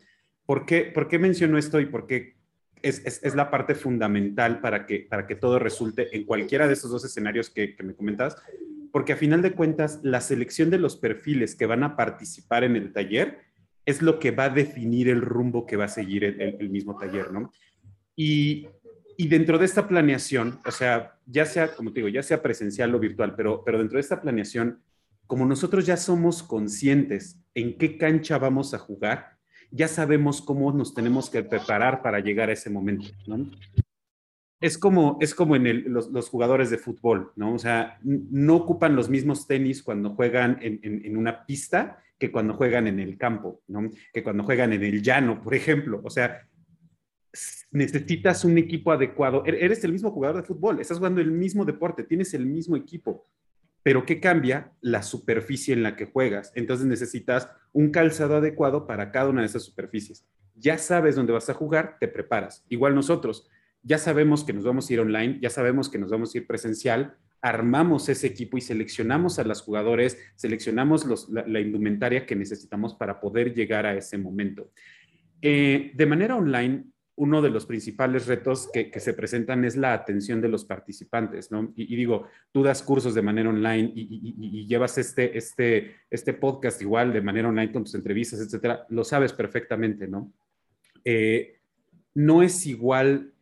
[0.47, 2.36] ¿Por qué, ¿Por qué menciono esto y por qué
[2.89, 7.05] es, la parte fundamental para que, para que todo resulte en cualquiera de esos dos
[7.05, 8.37] escenarios que, me comentas,
[8.93, 12.77] porque a final de cuentas, la selección de los perfiles que van a participar en
[12.77, 13.39] el taller
[13.85, 17.33] es lo que va a definir el rumbo que va a seguir el, mismo taller,
[17.33, 17.53] ¿no?
[18.15, 18.69] Y,
[19.19, 22.99] dentro de esta planeación, o sea, ya sea, como te digo, ya sea presencial o
[22.99, 24.81] virtual, pero, pero dentro de esta planeación,
[25.27, 29.36] como nosotros ya somos conscientes en qué cancha vamos a jugar,
[29.71, 33.51] ya sabemos cómo nos tenemos que preparar para llegar a ese momento, ¿no?
[34.61, 37.55] Es como, es como en los, jugadores de fútbol, ¿no?
[37.55, 42.87] O sea, no ocupan los mismos tenis cuando juegan en, una pista que cuando juegan
[42.87, 43.91] en el campo, ¿no?
[44.15, 46.01] Que cuando juegan en el llano, por ejemplo.
[46.03, 46.49] O sea,
[47.71, 49.45] necesitas un equipo adecuado.
[49.45, 52.77] E-, eres el mismo jugador de fútbol, estás jugando el mismo deporte, tienes el mismo
[52.77, 53.27] equipo
[53.87, 54.73] pero ¿qué cambia?
[54.81, 56.51] La superficie en la que juegas.
[56.57, 60.27] Entonces necesitas un calzado adecuado para cada una de esas superficies.
[60.57, 62.65] Ya sabes dónde vas a jugar, te preparas.
[62.69, 63.49] Igual nosotros,
[63.85, 66.49] ya sabemos que nos vamos a ir online, ya sabemos que nos vamos a ir
[66.49, 73.21] presencial, armamos ese equipo y seleccionamos a los jugadores, seleccionamos la, indumentaria que necesitamos para
[73.21, 74.73] poder llegar a ese momento.
[75.41, 76.87] Eh, de manera online,
[77.17, 81.73] uno de los principales retos que, se presentan es la atención de los participantes, ¿no?
[81.75, 87.13] Y, digo, tú das cursos de manera online y, llevas este, este, este podcast igual
[87.13, 90.31] de manera online con tus entrevistas, etcétera, lo sabes perfectamente, ¿no?
[91.05, 91.59] Eh,
[92.15, 93.33] no es igual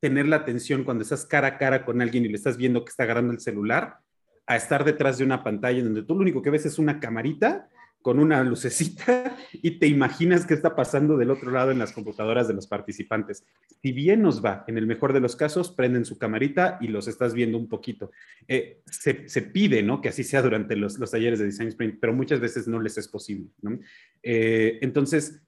[0.00, 2.90] tener la atención cuando estás cara a cara con alguien y le estás viendo que
[2.90, 3.98] está agarrando el celular,
[4.46, 7.68] a estar detrás de una pantalla donde tú lo único que ves es una camarita
[8.02, 12.48] con una lucecita y te imaginas qué está pasando del otro lado en las computadoras
[12.48, 13.44] de los participantes.
[13.82, 17.08] Si bien nos va, en el mejor de los casos, prenden su camarita y los
[17.08, 18.10] estás viendo un poquito.
[18.46, 20.00] Eh, se, pide, ¿no?
[20.00, 23.08] Que así sea durante los, talleres de Design Sprint, pero muchas veces no les es
[23.08, 23.78] posible, ¿no?
[24.22, 25.42] Eh, entonces,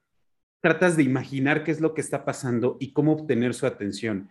[0.60, 4.28] tratas de imaginar qué es lo que está pasando y cómo obtener su atención.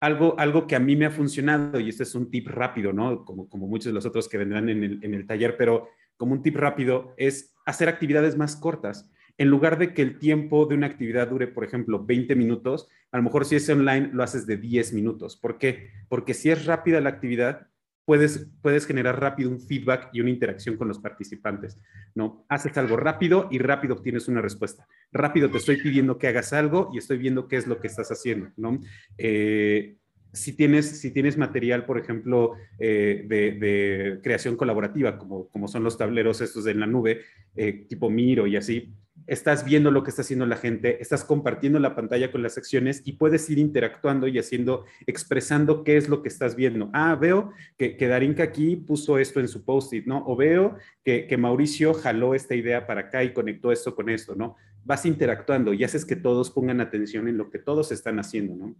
[0.00, 3.24] Algo, algo que a mí me ha funcionado, y este es un tip rápido, ¿no?
[3.24, 6.32] Como, como muchos de los otros que vendrán en el, en el taller, pero como
[6.32, 9.10] un tip rápido, es hacer actividades más cortas.
[9.38, 13.16] En lugar de que el tiempo de una actividad dure, por ejemplo, 20 minutos, a
[13.16, 15.36] lo mejor si es online lo haces de 10 minutos.
[15.36, 15.90] ¿Por qué?
[16.08, 17.68] Porque si es rápida la actividad,
[18.04, 21.78] puedes, puedes generar rápido un feedback y una interacción con los participantes,
[22.14, 22.44] ¿no?
[22.48, 24.86] Haces algo rápido y rápido obtienes una respuesta.
[25.12, 28.10] Rápido te estoy pidiendo que hagas algo y estoy viendo qué es lo que estás
[28.10, 28.80] haciendo, ¿no?
[29.18, 29.96] Eh,
[30.32, 35.98] si tienes, si tienes material, por ejemplo, eh, de, creación colaborativa, como, como son los
[35.98, 37.20] tableros estos de la nube,
[37.54, 38.94] eh, tipo Miro y así,
[39.26, 43.02] estás viendo lo que está haciendo la gente, estás compartiendo la pantalla con las secciones
[43.04, 46.90] y puedes ir interactuando y haciendo, expresando qué es lo que estás viendo.
[46.92, 50.24] Ah, veo que, que Darinka aquí puso esto en su post-it, ¿no?
[50.26, 54.34] O veo que, que Mauricio jaló esta idea para acá y conectó esto con esto,
[54.34, 54.56] ¿no?
[54.84, 58.74] Vas interactuando y haces que todos pongan atención en lo que todos están haciendo, ¿no?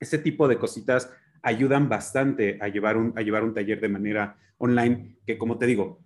[0.00, 1.10] Ese tipo de cositas
[1.42, 5.66] ayudan bastante a llevar un, a llevar un taller de manera online, que como te
[5.66, 6.00] digo,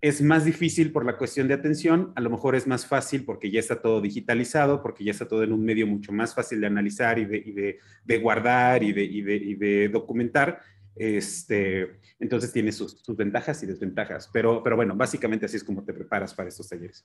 [0.00, 3.50] es más difícil por la cuestión de atención, a lo mejor es más fácil porque
[3.50, 6.66] ya está todo digitalizado, porque ya está todo en un medio mucho más fácil de
[6.66, 10.60] analizar y de, guardar y, de, documentar.
[10.96, 15.92] Este, entonces tiene sus, ventajas y desventajas, pero, pero bueno, básicamente así es como te
[15.92, 17.04] preparas para estos talleres.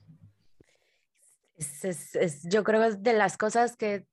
[2.43, 4.05] yo creo que es de las cosas que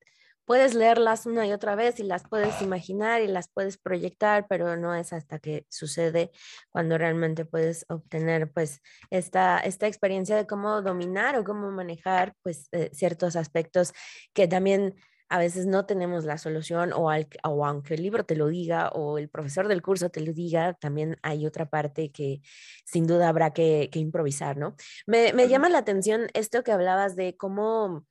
[0.44, 4.76] puedes leerlas una y otra vez y las puedes imaginar y las puedes proyectar, pero
[4.76, 6.30] no es hasta que sucede
[6.70, 12.68] cuando realmente puedes obtener pues esta, esta experiencia de cómo dominar o cómo manejar pues
[12.72, 13.92] eh, ciertos aspectos
[14.32, 14.94] que también
[15.32, 19.16] a veces no tenemos la solución o, o, aunque el libro te lo diga o
[19.16, 22.42] el profesor del curso te lo diga, también hay otra parte que
[22.84, 24.76] sin duda habrá que, improvisar, ¿no?
[25.06, 28.04] Me, me llama la atención esto que hablabas de cómo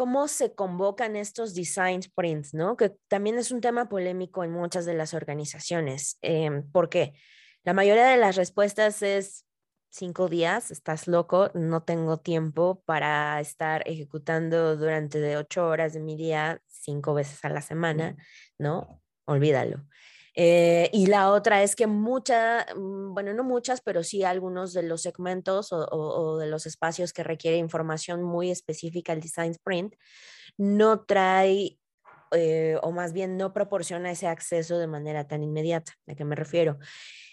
[0.00, 2.74] cómo se convocan estos design sprints, ¿no?
[2.74, 6.16] Que también es un tema polémico en muchas de las organizaciones.
[6.22, 7.12] Eh, ¿Por qué?
[7.64, 9.44] La mayoría de las respuestas es
[9.90, 16.00] cinco días, estás loco, no tengo tiempo para estar ejecutando durante de ocho horas de
[16.00, 18.16] mi día cinco veces a la semana,
[18.56, 19.02] ¿no?
[19.26, 19.84] Olvídalo.
[20.34, 24.82] Eh, y la otra es que muchas, mm, bueno, no muchas, pero sí algunos de
[24.82, 29.94] los segmentos o, de los espacios que requiere información muy específica el Design Sprint
[30.56, 31.78] no trae
[32.32, 35.94] eh, o más bien no proporciona ese acceso de manera tan inmediata.
[36.06, 36.78] ¿A qué me refiero?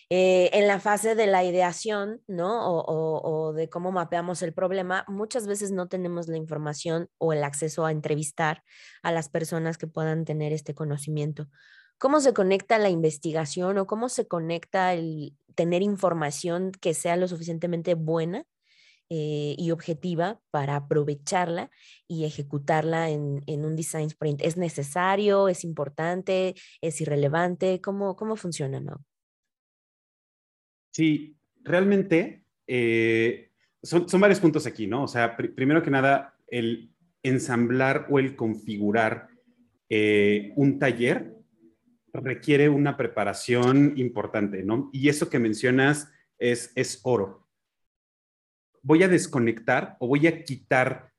[0.09, 2.81] Eh, en la fase de la ideación, ¿no?
[2.81, 7.85] O, de cómo mapeamos el problema, muchas veces no tenemos la información o el acceso
[7.85, 8.63] a entrevistar
[9.03, 11.49] a las personas que puedan tener este conocimiento
[11.97, 17.27] cómo se conecta la investigación o cómo se conecta el tener información que sea lo
[17.27, 18.45] suficientemente buena
[19.09, 21.71] eh, y objetiva para aprovecharla
[22.07, 24.41] y ejecutarla en, un design sprint.
[24.41, 25.47] ¿Es necesario?
[25.47, 26.55] ¿Es importante?
[26.81, 27.81] ¿Es irrelevante?
[27.81, 29.03] ¿Cómo, cómo funciona, no?
[30.91, 35.03] Sí, realmente eh, son, varios puntos aquí, ¿no?
[35.03, 36.91] O sea, primero que nada, el
[37.23, 39.29] ensamblar o el configurar
[39.89, 41.36] eh, un taller
[42.13, 44.89] requiere una preparación importante, ¿no?
[44.93, 47.47] Y eso que mencionas es, es oro.
[48.81, 51.11] Voy a desconectar o voy a quitar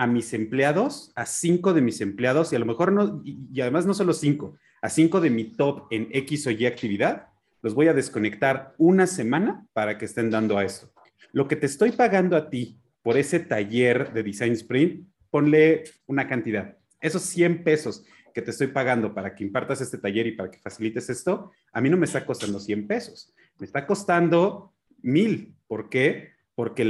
[0.00, 3.84] a mis empleados, a cinco de mis empleados, y a lo mejor no, y, además
[3.84, 7.28] no solo cinco, a cinco de mi top en X o Y actividad,
[7.60, 10.90] los voy a desconectar una semana para que estén dando a esto.
[11.32, 16.26] Lo que te estoy pagando a ti por ese taller de Design Sprint, ponle una
[16.26, 18.04] cantidad, esos 100 pesos
[18.42, 21.90] te estoy pagando para que impartas este taller y para que facilites esto, a mí
[21.90, 25.54] no me está costando 100 pesos, me está costando mil.
[25.66, 26.30] ¿Por qué?
[26.54, 26.84] Porque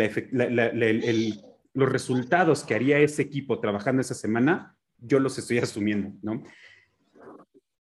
[1.74, 6.42] los resultados que haría ese equipo trabajando esa semana, yo los estoy asumiendo, ¿no?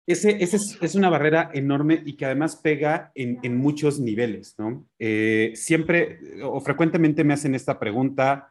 [0.06, 4.88] Ese, es, una barrera enorme y que además pega en, muchos niveles, ¿no?
[4.98, 8.50] Eh, siempre o frecuentemente me hacen esta pregunta,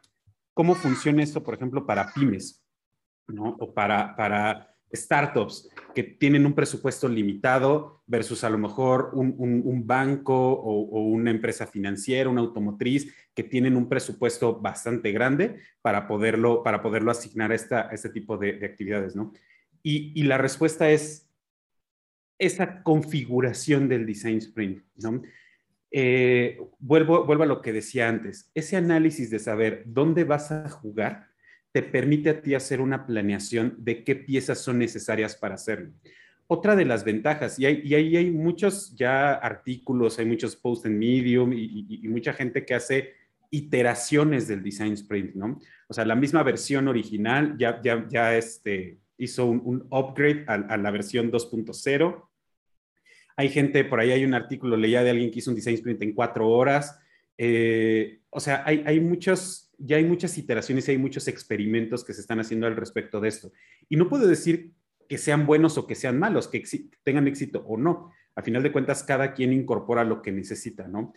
[0.54, 2.62] ¿cómo funciona esto, por ejemplo, para pymes?
[3.32, 3.56] ¿no?
[3.58, 10.34] O para, para startups que tienen un presupuesto limitado versus a lo mejor un, banco
[10.34, 16.82] o, una empresa financiera, una automotriz, que tienen un presupuesto bastante grande para poderlo, para
[16.82, 19.32] poderlo asignar a, esta, este tipo de, actividades, ¿no?
[19.82, 21.28] Y, la respuesta es
[22.38, 25.22] esa configuración del design sprint, ¿no?
[25.92, 30.68] Eh, vuelvo, vuelvo a lo que decía antes, ese análisis de saber dónde vas a
[30.68, 31.29] jugar
[31.72, 35.92] te permite a ti hacer una planeación de qué piezas son necesarias para hacerlo.
[36.46, 41.52] Otra de las ventajas, y, ahí hay, muchos ya artículos, hay muchos posts en Medium
[41.52, 43.14] y, mucha gente que hace
[43.50, 45.60] iteraciones del Design Sprint, ¿no?
[45.86, 50.90] O sea, la misma versión original ya, ya, ya este, hizo un, upgrade a, la
[50.90, 52.24] versión 2.0.
[53.36, 56.02] Hay gente, por ahí hay un artículo, leía de alguien que hizo un Design Sprint
[56.02, 56.98] en cuatro horas.
[57.38, 62.12] Eh, o sea, hay, hay muchos, ya hay muchas iteraciones y hay muchos experimentos que
[62.12, 63.52] se están haciendo al respecto de esto.
[63.88, 64.72] Y no puedo decir
[65.08, 66.62] que sean buenos o que sean malos, que
[67.02, 68.12] tengan éxito o no.
[68.36, 71.12] A final de cuentas, cada quien incorpora lo que necesita, ¿no?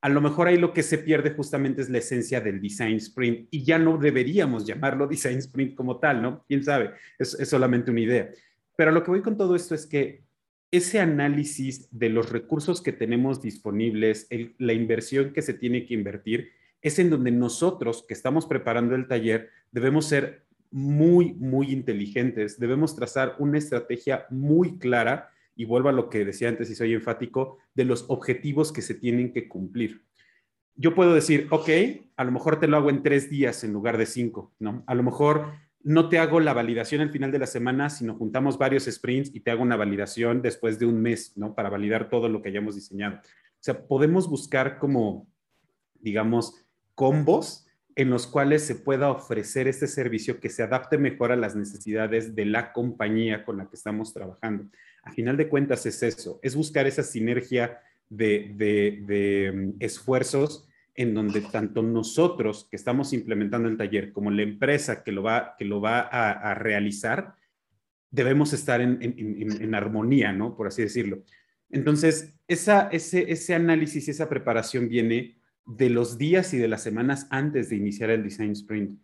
[0.00, 3.48] A lo mejor ahí lo que se pierde justamente es la esencia del design sprint
[3.50, 6.44] y ya no deberíamos llamarlo design sprint como tal, ¿no?
[6.48, 6.92] ¿Quién sabe?
[7.18, 8.30] Es, es solamente una idea.
[8.76, 10.24] Pero lo que voy con todo esto es que
[10.70, 16.50] ese análisis de los recursos que tenemos disponibles, la inversión que se tiene que invertir,
[16.86, 22.94] es en donde nosotros que estamos preparando el taller debemos ser muy, muy inteligentes, debemos
[22.94, 27.58] trazar una estrategia muy clara y vuelvo a lo que decía antes y soy enfático,
[27.74, 30.04] de los objetivos que se tienen que cumplir.
[30.76, 31.68] Yo puedo decir, ok,
[32.16, 34.84] a lo mejor te lo hago en tres días en lugar de cinco, ¿no?
[34.86, 38.58] A lo mejor no te hago la validación al final de la semana, sino juntamos
[38.58, 41.54] varios sprints y te hago una validación después de un mes, ¿no?
[41.54, 43.16] Para validar todo lo que hayamos diseñado.
[43.16, 45.26] O sea, podemos buscar como,
[45.94, 46.65] digamos,
[46.96, 51.54] combos en los cuales se pueda ofrecer este servicio que se adapte mejor a las
[51.54, 54.66] necesidades de la compañía con la que estamos trabajando.
[55.02, 57.80] A final de cuentas es eso, es buscar esa sinergia
[58.10, 64.42] de, de mm, esfuerzos en donde tanto nosotros que estamos implementando el taller como la
[64.42, 67.34] empresa que lo va, que lo va a, realizar,
[68.10, 70.56] debemos estar en, armonía, ¿no?
[70.56, 71.22] Por así decirlo.
[71.70, 75.35] Entonces, esa, ese, ese análisis esa preparación viene
[75.66, 78.98] de los días y de las semanas antes de iniciar el Design Sprint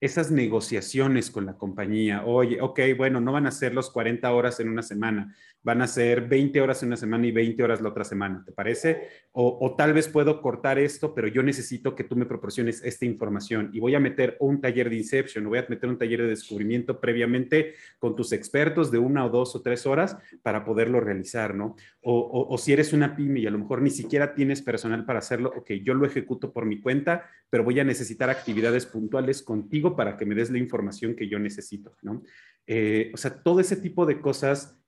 [0.00, 2.24] esas negociaciones con la compañía.
[2.26, 5.86] Oye, ok, bueno, no van a ser los 40 horas en una semana, van a
[5.86, 9.08] ser 20 horas en una semana y 20 horas la otra semana, ¿te parece?
[9.32, 13.70] O, tal vez puedo cortar esto, pero yo necesito que tú me proporciones esta información
[13.72, 17.00] y voy a meter un taller de Inception, voy a meter un taller de descubrimiento
[17.00, 21.74] previamente con tus expertos de una o dos o tres horas para poderlo realizar, ¿no?
[22.02, 25.18] O, o si eres una pyme y a lo mejor ni siquiera tienes personal para
[25.18, 29.85] hacerlo, ok, yo lo ejecuto por mi cuenta, pero voy a necesitar actividades puntuales contigo
[29.94, 32.22] para que me des la información que yo necesito, ¿no?
[32.66, 34.80] Eh, o sea, todo ese tipo de cosas,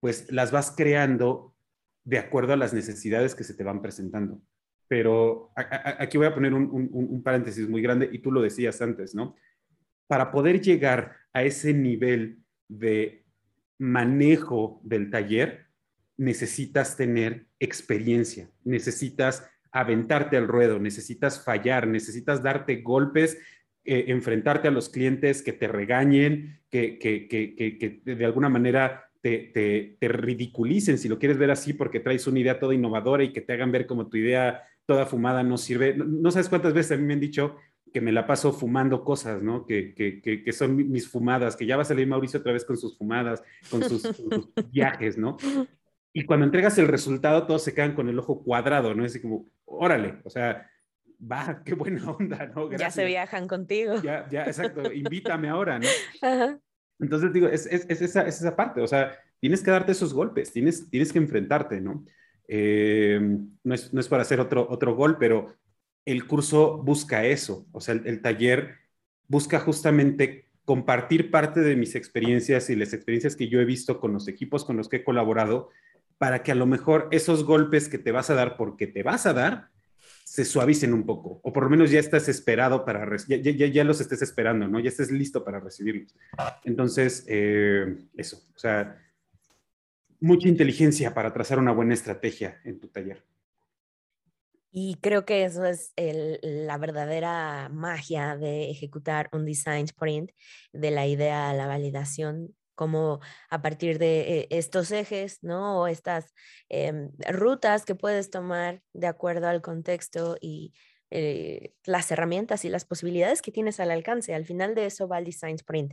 [0.00, 1.54] pues las vas creando
[2.04, 4.42] de acuerdo a las necesidades que se te van presentando.
[4.88, 9.36] Pero aquí voy a poner un, paréntesis muy grande y tú lo decías antes, ¿no?
[10.08, 13.24] Para poder llegar a ese nivel de
[13.78, 15.66] manejo del taller,
[16.16, 23.38] necesitas tener experiencia, necesitas aventarte al ruedo, necesitas fallar, necesitas darte golpes
[23.84, 29.10] eh, enfrentarte a los clientes que te regañen, que, que, que, que de alguna manera
[29.20, 33.24] te, te, te, ridiculicen, si lo quieres ver así, porque traes una idea toda innovadora
[33.24, 35.94] y que te hagan ver como tu idea toda fumada no sirve.
[35.96, 37.56] No, sabes cuántas veces a mí me han dicho
[37.92, 39.66] que me la paso fumando cosas, ¿no?
[39.66, 42.76] Que, que, que, son mis fumadas, que ya va a salir Mauricio otra vez con
[42.76, 45.36] sus fumadas, con sus, sus viajes, ¿no?
[46.12, 49.04] Y cuando entregas el resultado, todos se quedan con el ojo cuadrado, ¿no?
[49.04, 50.68] Es así como, órale, o sea,
[51.20, 52.70] va, qué buena onda, ¿no?
[52.72, 54.00] Ya se viajan contigo.
[54.02, 55.86] Ya, ya, exacto, invítame ahora, ¿no?
[56.98, 60.12] Entonces digo, es, es, es, esa, es, esa, parte, o sea, tienes que darte esos
[60.12, 62.04] golpes, tienes, tienes que enfrentarte, ¿no?
[62.46, 63.20] Eh,
[63.64, 65.54] no, es, no es para hacer otro, otro gol, pero
[66.04, 68.76] el curso busca eso, o sea, el, el taller
[69.28, 74.12] busca justamente compartir parte de mis experiencias y las experiencias que yo he visto con
[74.12, 75.70] los equipos con los que he colaborado,
[76.18, 79.24] para que a lo mejor esos golpes que te vas a dar porque te vas
[79.24, 79.70] a dar,
[80.30, 83.82] se suavicen un poco, o por lo menos ya estás esperado para, ya, ya, ya
[83.82, 84.78] los estés esperando, ¿no?
[84.78, 86.14] Ya estés listo para recibirlos.
[86.62, 88.96] Entonces, eh, eso, o sea,
[90.20, 93.24] mucha inteligencia para trazar una buena estrategia en tu taller.
[94.70, 100.30] Y creo que eso es la verdadera magia de ejecutar un design sprint,
[100.72, 105.82] de la idea a la validación como a partir de eh, estos ejes, ¿no?
[105.82, 106.32] O estas
[106.70, 110.72] em, rutas que puedes tomar de acuerdo al contexto y
[111.10, 114.34] eh, las herramientas y las posibilidades que tienes al alcance.
[114.34, 115.92] Al final de eso va el Design Sprint.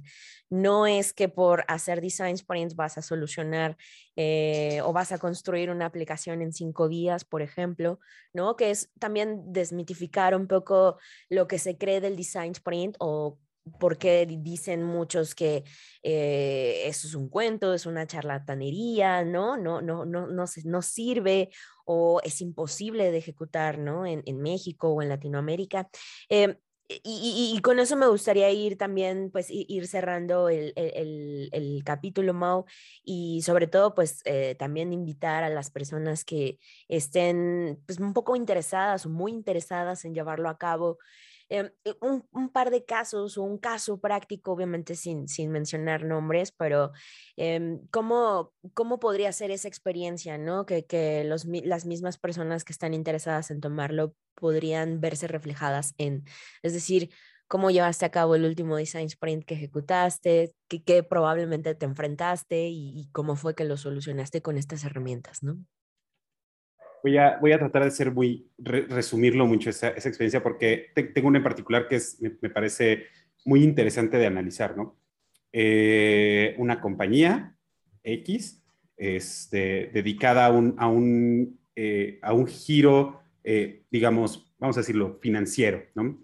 [0.50, 3.76] No es que por hacer Design Sprint vas a solucionar
[4.16, 8.00] eh, o vas a construir una aplicación en cinco días, por ejemplo,
[8.32, 8.56] ¿no?
[8.56, 10.98] Que es también desmitificar un poco
[11.30, 13.40] lo que se cree del Design Sprint o
[13.80, 15.64] porque dicen muchos que
[16.04, 19.58] eh, eso es un cuento, es una charlatanería, ¿no?
[19.58, 21.50] No, no, no, no, no sirve
[21.86, 24.06] o es imposible de ejecutar, ¿no?
[24.06, 25.90] En, en México o en Latinoamérica.
[26.30, 26.58] Eh,
[26.90, 32.34] y, y, con eso me gustaría ir también, pues, ir cerrando el, el, el capítulo,
[32.34, 32.64] Mau,
[33.04, 38.38] y sobre todo, pues, eh, también invitar a las personas que estén, pues, un poco
[38.38, 40.98] interesadas o muy interesadas en llevarlo a cabo,
[41.50, 41.70] Em,
[42.02, 46.92] un, par de casos o un caso práctico, obviamente sin, sin mencionar nombres, pero
[47.38, 50.66] em, ¿cómo, ¿cómo, podría ser esa experiencia, ¿no?
[50.66, 56.26] Que, que los, las mismas personas que están interesadas en tomarlo podrían verse reflejadas en,
[56.64, 57.12] es decir,
[57.48, 63.10] cómo llevaste a cabo el último design sprint que ejecutaste, qué, probablemente te enfrentaste y,
[63.14, 65.58] cómo fue que lo solucionaste con estas herramientas, ¿no?
[67.08, 71.38] Voy a, voy a tratar de ser muy, resumirlo mucho esa, experiencia porque tengo una
[71.38, 73.06] en particular que es, me, parece
[73.46, 75.00] muy interesante de analizar, ¿no?
[75.54, 77.56] Eh, una compañía
[78.04, 78.62] X
[78.98, 85.18] este, dedicada a un, a un, eh, a un giro, eh, digamos, vamos a decirlo,
[85.22, 86.20] financiero, ¿no?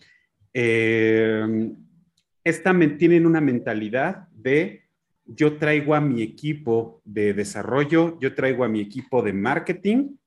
[2.43, 4.84] esta, tienen una mentalidad de
[5.25, 10.17] yo traigo a mi equipo de desarrollo, yo traigo a mi equipo de marketing,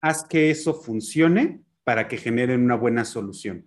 [0.00, 3.66] haz que eso funcione para que generen una buena solución.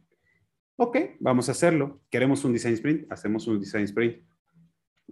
[0.75, 2.01] Ok, vamos a hacerlo.
[2.09, 4.23] Queremos un design sprint, hacemos un design sprint.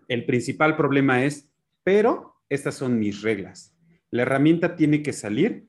[0.08, 1.50] El principal problema es,
[1.84, 3.76] pero estas son mis reglas.
[4.10, 5.68] La herramienta tiene que salir,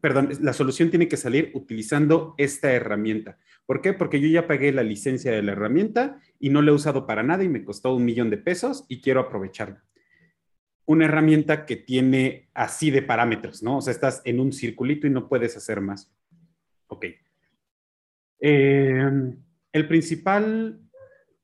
[0.00, 3.38] perdón, la solución tiene que salir utilizando esta herramienta.
[3.66, 3.92] ¿Por qué?
[3.92, 7.22] Porque yo ya pagué la licencia de la herramienta y no la he usado para
[7.22, 9.84] nada y me costó un millón de pesos y quiero aprovecharla.
[10.84, 13.78] Una herramienta que tiene así de parámetros, ¿no?
[13.78, 16.12] O sea, estás en un circulito y no puedes hacer más.
[16.88, 17.06] Ok.
[18.40, 19.36] Em,
[19.72, 20.80] el principal,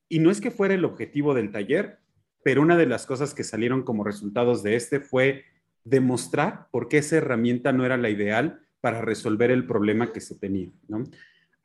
[0.09, 1.99] y no es que fuera el objetivo del taller,
[2.43, 5.45] pero una de las cosas que salieron como resultados de este fue
[5.85, 10.35] demostrar por qué esa herramienta no era la ideal para resolver el problema que se
[10.35, 11.05] tenía, ¿no?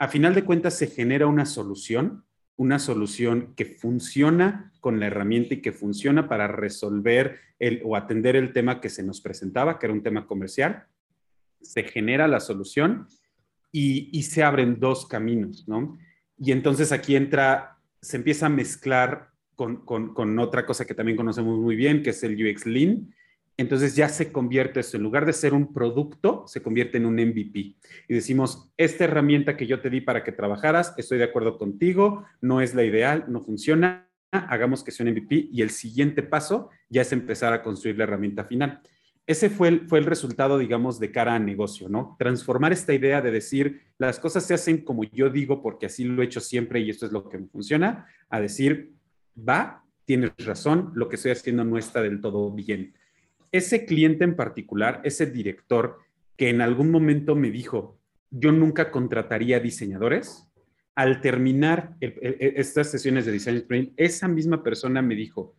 [0.03, 2.25] a final de cuentas se genera una solución,
[2.55, 8.35] una solución que funciona con la herramienta y que funciona para resolver el, o atender
[8.35, 10.85] el tema que se nos presentaba, que era un tema comercial.
[11.61, 13.07] Se genera la solución
[13.71, 15.97] y, se abren dos caminos, ¿no?
[16.37, 21.57] Y entonces aquí entra, se empieza a mezclar con, con otra cosa que también conocemos
[21.57, 23.13] muy bien, que es el UX Lean,
[23.57, 27.15] entonces ya se convierte esto, en lugar de ser un producto, se convierte en un
[27.15, 27.75] MVP.
[28.07, 32.25] Y decimos, esta herramienta que yo te di para que trabajaras, estoy de acuerdo contigo,
[32.41, 36.69] no es la ideal, no funciona, hagamos que sea un MVP y el siguiente paso
[36.89, 38.81] ya es empezar a construir la herramienta final.
[39.25, 42.15] Ese fue el, fue el resultado, digamos, de cara a negocio, ¿no?
[42.19, 46.21] Transformar esta idea de decir, las cosas se hacen como yo digo porque así lo
[46.21, 48.93] he hecho siempre y esto es lo que me funciona, a decir,
[49.37, 52.93] va, tienes razón, lo que estoy haciendo no está del todo bien
[53.53, 55.99] ese cliente en particular, ese director
[56.35, 57.99] que en algún momento me dijo,
[58.31, 60.49] yo nunca contrataría diseñadores,
[60.95, 65.55] al terminar estas sesiones de Design Sprint, esa misma persona me dijo,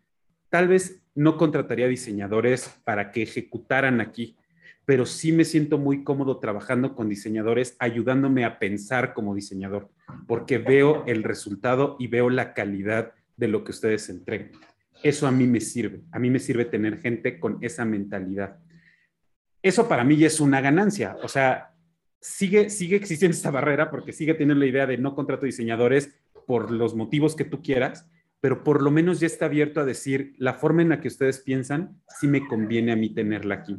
[0.48, 4.36] tal vez no contrataría diseñadores para que ejecutaran aquí,
[4.84, 9.88] pero sí me siento muy cómodo trabajando con diseñadores, ayudándome a pensar como diseñador,
[10.26, 14.50] porque veo el resultado y veo la calidad de lo que ustedes entregan.
[15.04, 16.00] Eso a mí me sirve.
[16.12, 18.56] A mí me sirve tener gente con esa mentalidad.
[19.60, 21.18] Eso para mí ya es una ganancia.
[21.22, 21.74] O sea,
[22.22, 26.08] sigue, sigue existiendo esta barrera porque sigue teniendo la idea de no contrato diseñadores
[26.46, 30.34] por los motivos que tú quieras, pero por lo menos ya está abierto a decir
[30.38, 33.76] la forma en la que ustedes piensan, sí me conviene a mí tenerla aquí.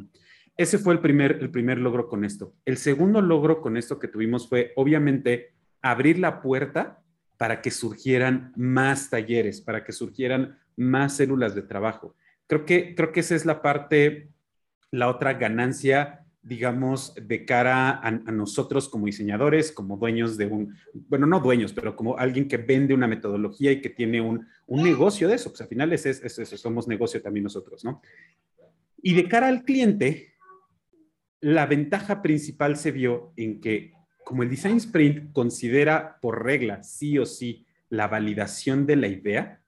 [0.56, 2.54] Ese fue el primer, el primer logro con esto.
[2.64, 7.02] El segundo logro con esto que tuvimos fue, obviamente, abrir la puerta
[7.36, 12.14] para que surgieran más talleres, para que surgieran más células de trabajo.
[12.46, 14.30] Creo que, creo que esa es la parte,
[14.90, 20.76] la otra ganancia, digamos, de cara a, nosotros como diseñadores, como dueños de un,
[21.08, 25.28] bueno, no dueños, pero como alguien que vende una metodología y que tiene un, negocio
[25.28, 25.50] de eso.
[25.50, 28.00] Pues al final es, es, eso, somos negocio también nosotros, ¿no?
[29.02, 30.34] Y de cara al cliente,
[31.40, 33.92] la ventaja principal se vio en que
[34.24, 39.62] como el Design Sprint considera por regla sí o sí la validación de la idea,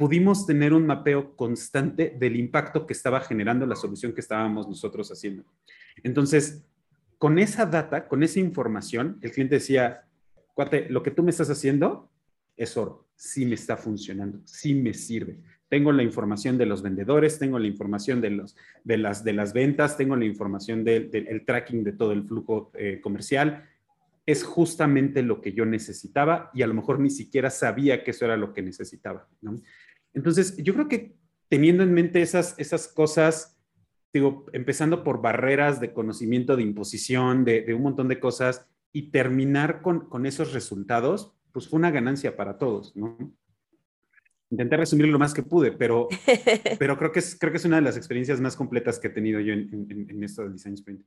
[0.00, 5.12] pudimos tener un mapeo constante del impacto que estaba generando la solución que estábamos nosotros
[5.12, 5.44] haciendo.
[6.02, 6.64] Entonces,
[7.18, 10.06] con esa data, con esa información, el cliente decía,
[10.54, 12.10] cuate, lo que tú me estás haciendo
[12.56, 15.38] es oro, sí me está funcionando, sí me sirve.
[15.68, 19.52] Tengo la información de los vendedores, tengo la información de, los, de, las, de las
[19.52, 23.68] ventas, tengo la información del tracking de todo el flujo eh, comercial.
[24.24, 28.24] Es justamente lo que yo necesitaba y a lo mejor ni siquiera sabía que eso
[28.24, 29.28] era lo que necesitaba.
[29.42, 29.60] ¿no?
[30.14, 31.16] Entonces, yo creo que
[31.48, 33.60] teniendo en mente esas, esas cosas,
[34.12, 39.82] digo, empezando por barreras de conocimiento, de imposición, de, un montón de cosas, y terminar
[39.82, 43.16] con, con, esos resultados, pues fue una ganancia para todos, ¿no?
[44.50, 46.08] Intenté resumir lo más que pude, pero,
[46.78, 49.10] pero creo, que es, creo que es una de las experiencias más completas que he
[49.10, 51.04] tenido yo en, en, en esto del Design Sprint.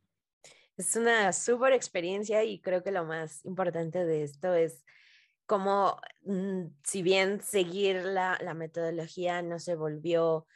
[0.78, 4.84] Es una súper experiencia y creo que lo más importante de esto es
[5.46, 10.48] como, mm, si bien seguir la, la metodología no se volvió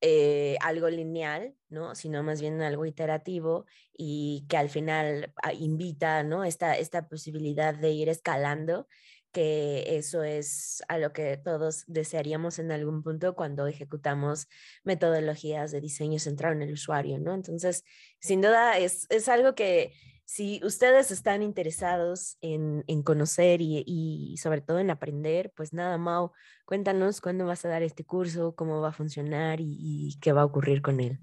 [0.00, 1.94] eh, algo lineal, ¿no?
[1.94, 3.64] sino más bien algo iterativo
[3.96, 6.44] y que al final ah, invita ¿no?
[6.44, 8.86] esta, esta posibilidad de ir escalando
[9.32, 14.46] que eso es a lo que todos desearíamos en algún punto cuando ejecutamos
[14.84, 17.34] metodologías de diseño centrado en el usuario, ¿no?
[17.34, 17.82] Entonces,
[18.20, 19.92] sin duda es, es algo que
[20.24, 25.98] si ustedes están interesados en, en conocer y, y, sobre todo en aprender, pues nada,
[25.98, 26.32] Mau,
[26.64, 30.42] cuéntanos cuándo vas a dar este curso, cómo va a funcionar y, y qué va
[30.42, 31.18] a ocurrir con él.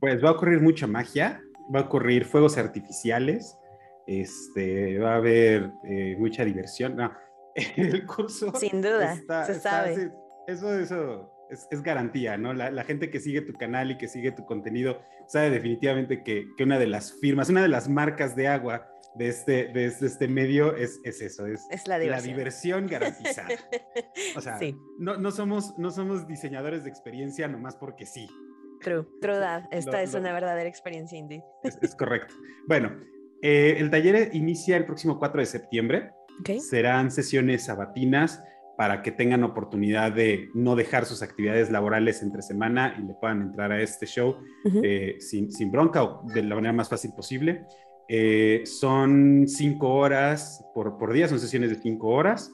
[0.00, 1.42] Pues va a ocurrir mucha magia,
[1.74, 3.56] va a ocurrir fuegos artificiales,
[4.06, 6.96] este, va a haber eh, mucha diversión.
[6.96, 7.12] No,
[7.54, 8.52] el curso.
[8.56, 10.12] Sin duda, se sabe.
[10.46, 11.31] eso, eso
[11.70, 12.52] es, garantía, ¿no?
[12.52, 16.64] La, gente que sigue tu canal y que sigue tu contenido sabe definitivamente que, que,
[16.64, 20.28] una de las firmas, una de las marcas de agua de este, de este, este
[20.28, 22.26] medio es, es, eso, es, es la, diversión.
[22.30, 22.86] la, diversión.
[22.86, 23.48] garantizada.
[24.36, 24.58] o sea,
[24.98, 28.28] no, no, somos, no somos diseñadores de experiencia nomás porque sí.
[28.80, 29.64] True, true that.
[29.70, 31.44] Esta es una verdadera experiencia indie.
[31.62, 32.34] Es, correcto.
[32.66, 32.96] Bueno,
[33.42, 36.12] eh, el taller inicia el próximo 4 de septiembre.
[36.58, 38.42] Serán sesiones sabatinas
[38.82, 43.40] para que tengan oportunidad de no dejar sus actividades laborales entre semana y le puedan
[43.40, 44.38] entrar a este show
[44.82, 47.64] eh, sin, sin, bronca o de la manera más fácil posible.
[48.08, 52.52] Eh, son cinco horas por, por, día, son sesiones de cinco horas.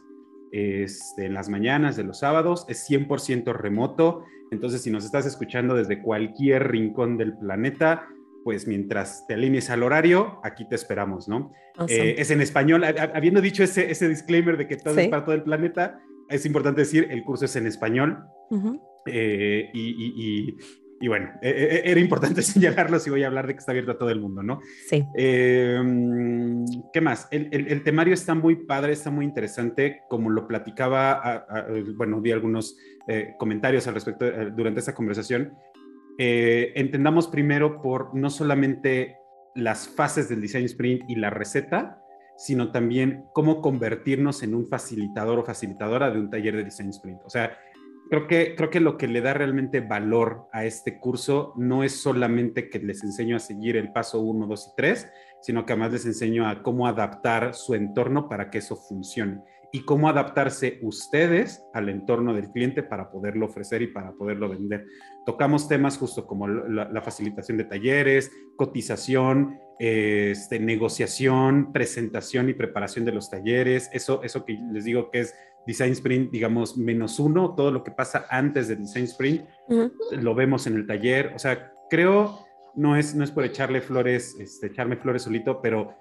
[0.53, 5.77] Este, en las mañanas de los sábados, es 100% remoto, entonces si nos estás escuchando
[5.77, 8.07] desde cualquier rincón del planeta,
[8.45, 11.53] pues mientras te alinees al horario, aquí te esperamos, ¿no?
[11.89, 15.35] Eh, es en español, habiendo dicho ese, ese disclaimer de que todo es para todo
[15.35, 18.25] el planeta, es importante decir, el curso es en español.
[19.07, 20.57] Eh, y,
[21.01, 23.73] y, bueno, e, e, e, era importante señalarlo si voy a hablar de que está
[23.73, 24.61] abierto a todo el mundo, ¿no?
[24.89, 25.05] Sí.
[25.15, 27.29] Em, ¿Qué más?
[27.31, 30.03] El, el, temario está muy padre, está muy interesante.
[30.09, 31.47] Como lo platicaba,
[31.97, 32.77] bueno, di algunos
[33.07, 35.55] eh, comentarios al respecto durante esta conversación.
[36.19, 39.17] Eh, entendamos primero por no solamente
[39.55, 42.03] las fases del design sprint y la receta,
[42.39, 47.21] sino también cómo convertirnos en un facilitador o facilitadora de un taller de design sprint.
[47.25, 47.59] O sea,
[48.09, 52.01] creo que, creo que lo que le da realmente valor a este curso no es
[52.01, 55.11] solamente que les enseño a seguir el paso 1, 2 y 3,
[55.43, 59.81] sino que además les enseño a cómo adaptar su entorno para que eso funcione y
[59.81, 64.87] cómo adaptarse ustedes al entorno del cliente para poderlo ofrecer y para poderlo vender.
[65.27, 73.13] Tocamos temas justo como la, facilitación de talleres, cotización, este, negociación, presentación y preparación de
[73.13, 75.35] los talleres, eso, eso que les digo que es
[75.67, 79.45] Design Sprint, digamos, menos uno, todo lo que pasa antes del Design Sprint,
[80.13, 81.33] lo vemos en el taller.
[81.35, 85.95] O sea, creo, no es, no es por echarle flores, este, echarme flores solito, pero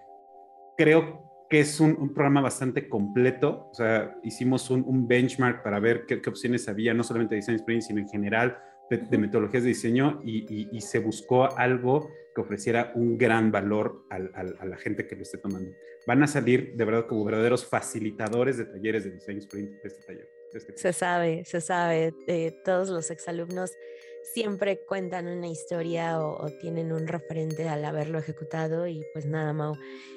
[0.77, 3.67] creo que es un, programa bastante completo.
[3.71, 7.81] O sea, hicimos un, benchmark para ver qué, opciones había, no solamente de Design Sprint,
[7.83, 8.57] sino en general
[8.89, 14.19] de, metodologías de diseño y, se buscó algo que ofreciera un gran valor a
[14.65, 15.71] la gente que lo esté tomando.
[16.07, 20.03] Van a salir de verdad como verdaderos facilitadores de talleres de Design Sprint de este
[20.05, 20.29] taller.
[20.53, 22.13] Este se sabe, se sabe.
[22.27, 23.73] Eh, todos los exalumnos
[24.33, 29.75] siempre cuentan una historia o, tienen un referente al haberlo ejecutado y pues nada, Mau.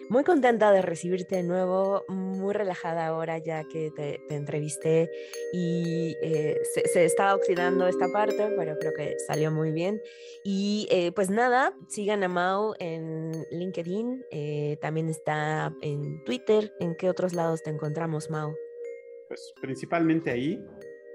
[0.09, 5.09] Muy contenta de recibirte de nuevo, muy relajada ahora ya que te, entrevisté
[5.53, 6.59] y eh,
[6.93, 10.01] se, estaba oxidando esta parte, pero creo que salió muy bien.
[10.45, 16.73] Y eh, pues nada, sigan a Mau en LinkedIn, eh, también está en Twitter.
[16.81, 18.53] ¿En qué otros lados te encontramos, Mau?
[19.29, 20.61] Pues principalmente ahí,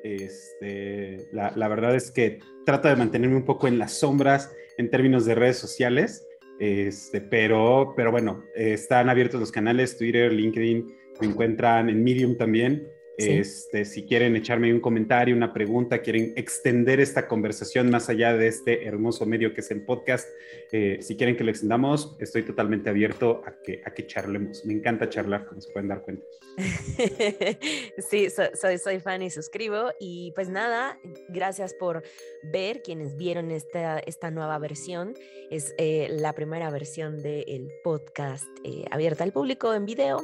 [0.05, 5.25] este, la, verdad es que trato de mantenerme un poco en las sombras en términos
[5.25, 6.27] de redes sociales,
[6.59, 10.85] este, pero, pero bueno, están abiertos los canales, Twitter, LinkedIn,
[11.21, 12.87] me encuentran en Medium también.
[13.17, 18.47] Este, si quieren echarme un comentario, una pregunta, quieren extender esta conversación más allá de
[18.47, 20.27] este hermoso medio que es el podcast,
[20.71, 24.65] eh, si quieren que lo extendamos, estoy totalmente abierto a que, a que charlemos.
[24.65, 26.25] Me encanta charlar, como se pueden dar cuenta.
[28.09, 29.91] sí, soy, soy fan y suscribo.
[29.99, 30.99] Y pues nada,
[31.29, 32.03] gracias por
[32.43, 35.13] ver quienes vieron esta, esta nueva versión.
[35.49, 40.23] Es eh, la primera versión del podcast eh, abierta al público en video.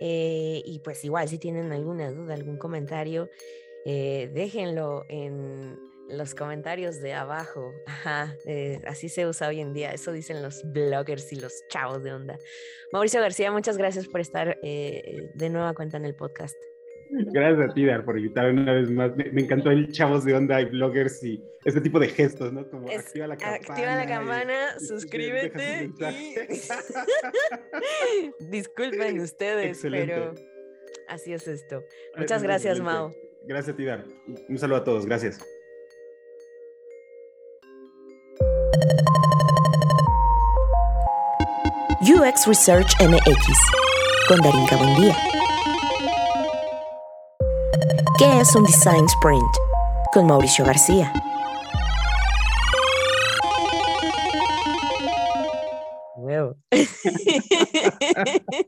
[0.00, 3.28] Eh, y pues igual, si tienen alguna duda, algún comentario,
[3.84, 5.78] eh, déjenlo en
[6.08, 7.72] los comentarios de abajo.
[7.86, 9.92] Ajá, eh, así se usa hoy en día.
[9.92, 12.38] Eso dicen los bloggers y los chavos de onda.
[12.92, 16.56] Mauricio García, muchas gracias por estar de nueva cuenta en el podcast.
[17.10, 19.16] Gracias a ti, Dar, por invitarme una vez más.
[19.16, 22.68] Me, encantó el chavos de onda y bloggers y este tipo de gestos, ¿no?
[22.68, 23.56] Como activa la campana.
[23.56, 25.90] Activa la campana, suscríbete.
[28.50, 30.34] Disculpen ustedes, pero
[31.08, 31.82] así es esto.
[32.16, 33.12] Muchas gracias, Mao.
[33.44, 34.04] Gracias a ti, Dar.
[34.48, 35.06] Un saludo a todos.
[35.06, 35.40] Gracias.
[42.02, 43.58] UX Research MX
[44.28, 45.35] con Darinka Buendía.
[48.18, 49.56] ¿Qué es un Design Sprint?
[50.14, 51.12] Con Mauricio García.